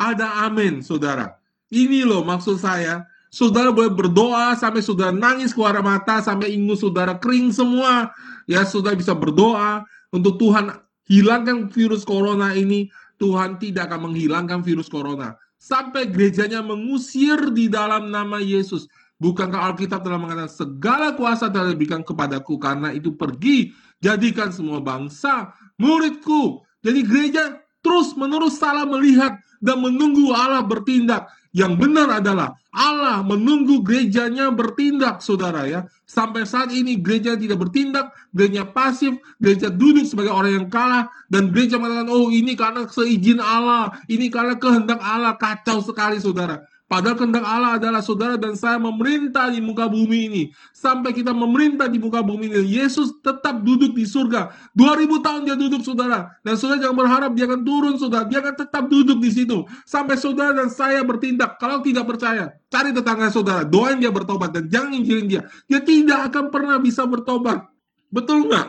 [0.00, 1.36] Ada amin, saudara.
[1.68, 7.16] Ini loh maksud saya, Saudara boleh berdoa sampai saudara nangis keluar mata, sampai ingus saudara
[7.20, 8.08] kering semua.
[8.48, 10.72] Ya, saudara bisa berdoa untuk Tuhan
[11.08, 12.88] hilangkan virus corona ini.
[13.18, 15.34] Tuhan tidak akan menghilangkan virus corona.
[15.58, 18.86] Sampai gerejanya mengusir di dalam nama Yesus.
[19.18, 25.50] Bukankah Alkitab telah mengatakan segala kuasa telah diberikan kepadaku karena itu pergi jadikan semua bangsa
[25.74, 26.62] muridku.
[26.86, 31.26] Jadi gereja terus menerus salah melihat dan menunggu Allah bertindak.
[31.56, 35.88] Yang benar adalah Allah menunggu gerejanya bertindak, saudara ya.
[36.04, 41.48] Sampai saat ini gereja tidak bertindak, gereja pasif, gereja duduk sebagai orang yang kalah, dan
[41.48, 46.64] gereja mengatakan, oh ini karena seizin Allah, ini karena kehendak Allah, kacau sekali saudara.
[46.88, 50.42] Padahal kehendak Allah adalah saudara dan saya memerintah di muka bumi ini.
[50.72, 52.80] Sampai kita memerintah di muka bumi ini.
[52.80, 54.48] Yesus tetap duduk di surga.
[54.72, 56.32] 2000 tahun dia duduk saudara.
[56.40, 58.24] Dan saudara jangan berharap dia akan turun saudara.
[58.24, 59.68] Dia akan tetap duduk di situ.
[59.84, 61.60] Sampai saudara dan saya bertindak.
[61.60, 63.68] Kalau tidak percaya, cari tetangga saudara.
[63.68, 65.42] Doain dia bertobat dan jangan injilin dia.
[65.68, 67.68] Dia tidak akan pernah bisa bertobat.
[68.08, 68.68] Betul nggak?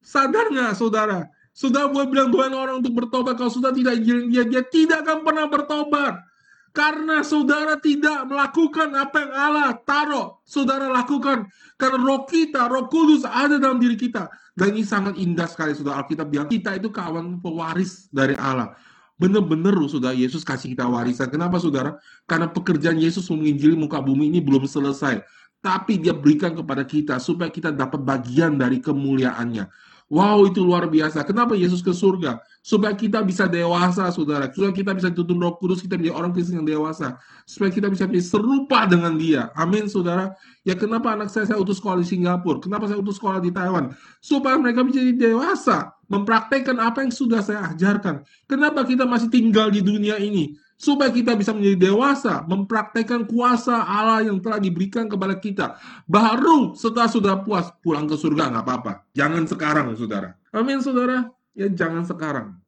[0.00, 1.28] Sadar nggak saudara?
[1.52, 3.36] Saudara boleh bilang doain orang untuk bertobat.
[3.36, 6.32] Kalau saudara tidak injilin dia, dia tidak akan pernah bertobat.
[6.74, 11.46] Karena saudara tidak melakukan apa yang Allah taruh, saudara lakukan.
[11.78, 14.26] Karena roh kita, roh kudus ada dalam diri kita.
[14.58, 16.02] Dan ini sangat indah sekali, saudara.
[16.02, 18.74] Alkitab bilang, kita itu kawan pewaris dari Allah.
[19.14, 21.30] Benar-benar, saudara, Yesus kasih kita warisan.
[21.30, 21.94] Kenapa, saudara?
[22.26, 25.22] Karena pekerjaan Yesus menginjili muka bumi ini belum selesai.
[25.62, 29.70] Tapi dia berikan kepada kita, supaya kita dapat bagian dari kemuliaannya.
[30.10, 31.22] Wow, itu luar biasa.
[31.22, 32.42] Kenapa Yesus ke surga?
[32.64, 34.48] Supaya kita bisa dewasa, saudara.
[34.48, 37.20] Supaya kita bisa tuntun roh kudus, kita menjadi orang Kristen yang dewasa.
[37.44, 39.52] Supaya kita bisa menjadi serupa dengan dia.
[39.52, 40.32] Amin, saudara.
[40.64, 42.64] Ya kenapa anak saya, saya utus sekolah di Singapura?
[42.64, 43.92] Kenapa saya utus sekolah di Taiwan?
[44.24, 45.92] Supaya mereka menjadi dewasa.
[46.08, 48.24] Mempraktekkan apa yang sudah saya ajarkan.
[48.48, 50.56] Kenapa kita masih tinggal di dunia ini?
[50.74, 55.78] supaya kita bisa menjadi dewasa, mempraktekkan kuasa Allah yang telah diberikan kepada kita.
[56.04, 58.92] Baru setelah sudah puas pulang ke surga nggak apa-apa.
[59.14, 60.34] Jangan sekarang, saudara.
[60.50, 61.30] Amin, saudara.
[61.54, 62.58] Ya jangan sekarang.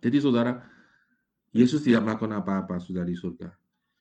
[0.00, 0.64] Jadi saudara,
[1.50, 3.52] Yesus tidak melakukan apa-apa sudah di surga.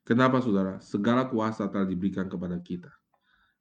[0.03, 0.77] Kenapa saudara?
[0.83, 2.91] Segala kuasa telah diberikan kepada kita.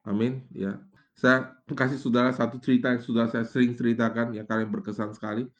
[0.06, 0.46] Amin.
[0.54, 0.78] Ya,
[1.18, 5.50] saya kasih saudara satu cerita yang sudah saya sering ceritakan, ya kalian berkesan sekali.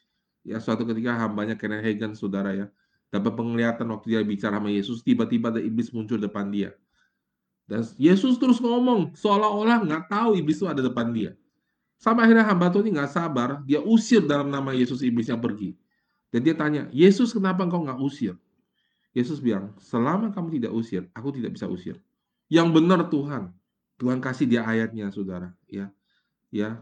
[0.43, 2.67] Ya suatu ketika hambanya Kenneth Hagen, saudara ya,
[3.11, 6.71] dapat penglihatan waktu dia bicara sama Yesus, tiba-tiba ada iblis muncul depan dia.
[7.69, 11.37] Dan Yesus terus ngomong, seolah-olah nggak tahu iblis itu ada depan dia.
[11.99, 15.75] Sampai akhirnya hamba Tuhan ini nggak sabar, dia usir dalam nama Yesus iblis yang pergi.
[16.31, 18.39] Dan dia tanya, Yesus kenapa engkau nggak usir?
[19.11, 21.99] Yesus bilang, selama kamu tidak usir, aku tidak bisa usir.
[22.47, 23.51] Yang benar Tuhan,
[23.99, 25.51] Tuhan kasih dia ayatnya, saudara.
[25.67, 25.91] Ya,
[26.47, 26.79] ya,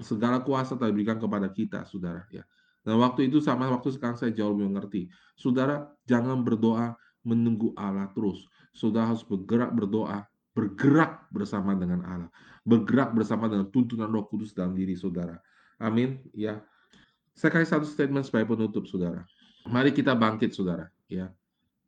[0.00, 2.24] segala kuasa telah diberikan kepada kita, saudara.
[2.32, 2.48] Ya,
[2.84, 5.12] dan waktu itu sama waktu sekarang saya jauh lebih mengerti.
[5.36, 8.44] Saudara, jangan berdoa menunggu Allah terus.
[8.76, 12.30] Saudara harus bergerak berdoa, bergerak bersama dengan Allah.
[12.64, 15.38] Bergerak bersama dengan tuntunan roh kudus dalam diri saudara.
[15.76, 16.18] Amin.
[16.32, 16.64] Ya.
[17.36, 19.28] Saya kasih satu statement sebagai penutup, saudara.
[19.68, 20.88] Mari kita bangkit, saudara.
[21.06, 21.28] Ya.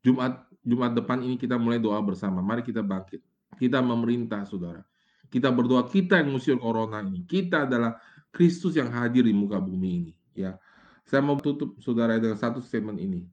[0.04, 2.44] Jumat Jumat depan ini kita mulai doa bersama.
[2.44, 3.24] Mari kita bangkit.
[3.56, 4.84] Kita memerintah, saudara.
[5.32, 7.24] Kita berdoa, kita yang mengusir corona ini.
[7.24, 7.98] Kita adalah
[8.30, 10.12] Kristus yang hadir di muka bumi ini.
[10.36, 10.60] Ya,
[11.08, 13.24] saya mau tutup saudara dengan satu statement ini.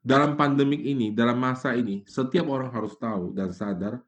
[0.00, 4.00] Dalam pandemik ini, dalam masa ini, setiap orang harus tahu dan sadar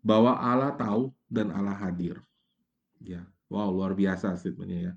[0.00, 2.18] bahwa Allah tahu dan Allah hadir.
[2.98, 4.92] Ya, wow luar biasa statementnya ya.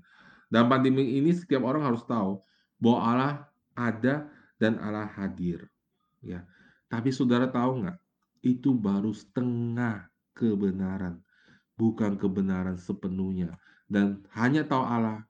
[0.52, 2.42] Dalam pandemik ini setiap orang harus tahu
[2.76, 3.32] bahwa Allah
[3.72, 4.26] ada
[4.58, 5.64] dan Allah hadir.
[6.20, 6.44] Ya,
[6.90, 7.98] tapi saudara tahu nggak?
[8.42, 11.22] Itu baru setengah kebenaran,
[11.78, 13.54] bukan kebenaran sepenuhnya.
[13.86, 15.22] Dan hanya tahu Allah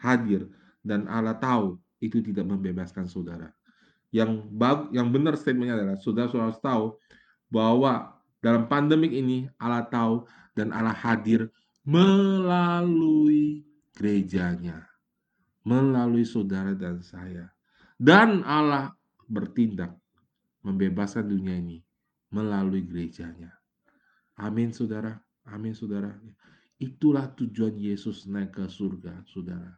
[0.00, 0.50] hadir
[0.82, 3.54] dan Allah tahu itu tidak membebaskan saudara.
[4.12, 6.84] Yang bag, yang benar statementnya adalah saudara-saudara harus tahu
[7.48, 8.11] bahwa
[8.42, 11.48] dalam pandemik ini Allah tahu dan Allah hadir
[11.86, 13.62] melalui
[13.94, 14.84] gerejanya,
[15.62, 17.48] melalui saudara dan saya.
[17.96, 18.92] Dan Allah
[19.30, 19.94] bertindak
[20.66, 21.78] membebaskan dunia ini
[22.34, 23.54] melalui gerejanya.
[24.34, 26.10] Amin saudara, amin saudara.
[26.82, 29.70] Itulah tujuan Yesus naik ke surga, saudara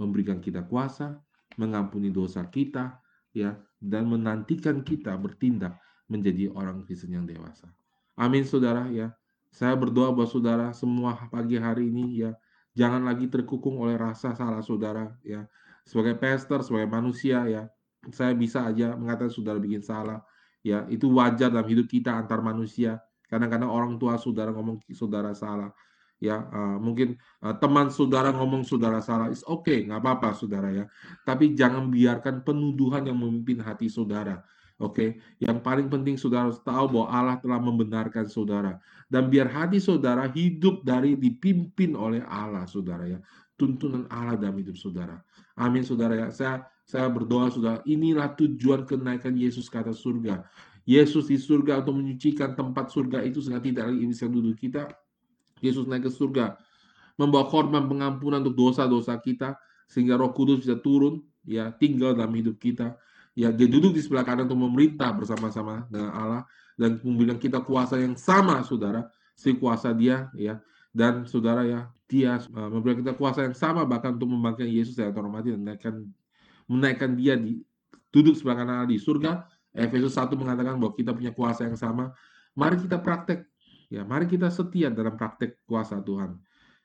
[0.00, 1.20] memberikan kita kuasa,
[1.60, 2.96] mengampuni dosa kita,
[3.36, 5.76] ya, dan menantikan kita bertindak
[6.08, 7.68] menjadi orang Kristen yang dewasa.
[8.16, 8.86] Amin, saudara.
[8.90, 9.14] Ya,
[9.50, 12.34] saya berdoa buat saudara semua pagi hari ini, ya,
[12.74, 15.46] jangan lagi terkukung oleh rasa salah saudara, ya.
[15.86, 17.62] Sebagai pastor, sebagai manusia, ya,
[18.14, 20.22] saya bisa aja mengatakan saudara bikin salah,
[20.62, 23.02] ya, itu wajar dalam hidup kita antar manusia.
[23.30, 25.70] Kadang-kadang orang tua saudara ngomong saudara salah,
[26.20, 30.84] ya uh, mungkin uh, teman saudara ngomong saudara salah is okay, nggak apa-apa saudara ya
[31.24, 34.44] tapi jangan biarkan penuduhan yang memimpin hati saudara
[34.80, 34.96] oke?
[34.96, 35.08] Okay?
[35.38, 38.80] yang paling penting saudara tahu bahwa Allah telah membenarkan saudara.
[39.06, 43.20] Dan biar hati saudara hidup dari dipimpin oleh Allah saudara ya.
[43.60, 45.20] Tuntunan Allah dalam hidup saudara.
[45.60, 46.28] Amin saudara ya.
[46.32, 50.42] Saya saya berdoa saudara inilah tujuan kenaikan Yesus ke atas surga.
[50.88, 54.88] Yesus di surga untuk menyucikan tempat surga itu sehingga tidak lagi ini duduk kita.
[55.60, 56.56] Yesus naik ke surga,
[57.20, 62.56] membawa korban pengampunan untuk dosa-dosa kita, sehingga Roh Kudus bisa turun, ya tinggal dalam hidup
[62.56, 62.96] kita.
[63.34, 66.42] Ya, dia duduk di sebelah kanan untuk memerintah bersama-sama dengan Allah
[66.74, 69.06] dan memberikan kita kuasa yang sama, saudara,
[69.38, 70.58] si kuasa dia, ya.
[70.90, 75.14] Dan saudara ya, dia uh, memberikan kita kuasa yang sama bahkan untuk membangkitkan Yesus dari
[75.14, 75.94] mati dan menaikkan
[76.66, 77.62] menaikkan dia di
[78.10, 79.46] duduk sebelah kanan Allah di surga.
[79.70, 82.10] Efesus 1 mengatakan bahwa kita punya kuasa yang sama.
[82.58, 83.46] Mari kita praktek
[83.90, 86.38] Ya, mari kita setia dalam praktek kuasa Tuhan.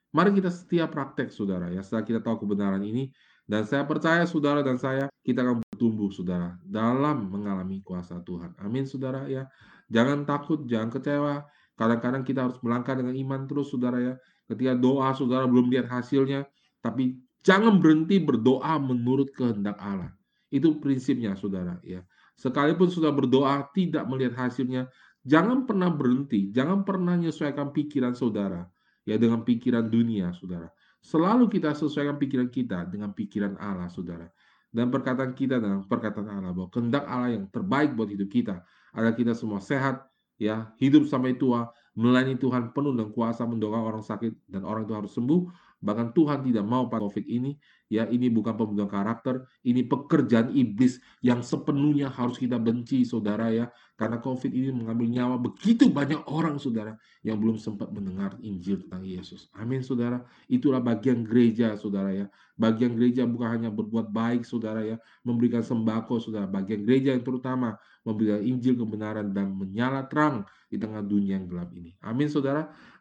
[0.09, 1.69] Mari kita setia praktek, saudara.
[1.69, 3.13] Ya, setelah kita tahu kebenaran ini,
[3.45, 8.57] dan saya percaya saudara dan saya kita akan bertumbuh, saudara, dalam mengalami kuasa Tuhan.
[8.61, 9.29] Amin, saudara.
[9.29, 9.49] Ya,
[9.89, 11.45] jangan takut, jangan kecewa.
[11.75, 13.97] Kadang-kadang kita harus melangkah dengan iman terus, saudara.
[14.01, 14.13] Ya,
[14.49, 16.49] ketika doa saudara belum lihat hasilnya,
[16.81, 20.09] tapi jangan berhenti berdoa menurut kehendak Allah.
[20.49, 21.77] Itu prinsipnya, saudara.
[21.85, 22.01] Ya,
[22.37, 24.89] sekalipun sudah berdoa tidak melihat hasilnya,
[25.25, 28.61] Jangan pernah berhenti, jangan pernah menyesuaikan pikiran saudara
[29.09, 30.69] ya dengan pikiran dunia, saudara.
[31.05, 34.25] Selalu kita sesuaikan pikiran kita dengan pikiran Allah, saudara.
[34.73, 38.65] Dan perkataan kita dengan perkataan Allah bahwa kehendak Allah yang terbaik buat hidup kita
[38.97, 40.01] agar kita semua sehat,
[40.41, 44.97] ya hidup sampai tua, melayani Tuhan penuh dengan kuasa mendorong orang sakit dan orang itu
[44.97, 45.47] harus sembuh,
[45.85, 47.53] Bahkan Tuhan tidak mau pada COVID ini,
[47.85, 53.69] ya ini bukan pembunuhan karakter, ini pekerjaan iblis yang sepenuhnya harus kita benci, saudara ya.
[53.93, 59.05] Karena COVID ini mengambil nyawa begitu banyak orang, saudara, yang belum sempat mendengar Injil tentang
[59.05, 59.47] Yesus.
[59.55, 60.25] Amin, saudara.
[60.49, 62.25] Itulah bagian gereja, saudara ya.
[62.57, 66.49] Bagian gereja bukan hanya berbuat baik, saudara ya, memberikan sembako, saudara.
[66.49, 71.71] Bagian gereja yang terutama memberikan Injil kebenaran dan menyala terang di tengah dunia yang gelap
[71.71, 71.95] ini.
[72.03, 72.67] Amin, saudara.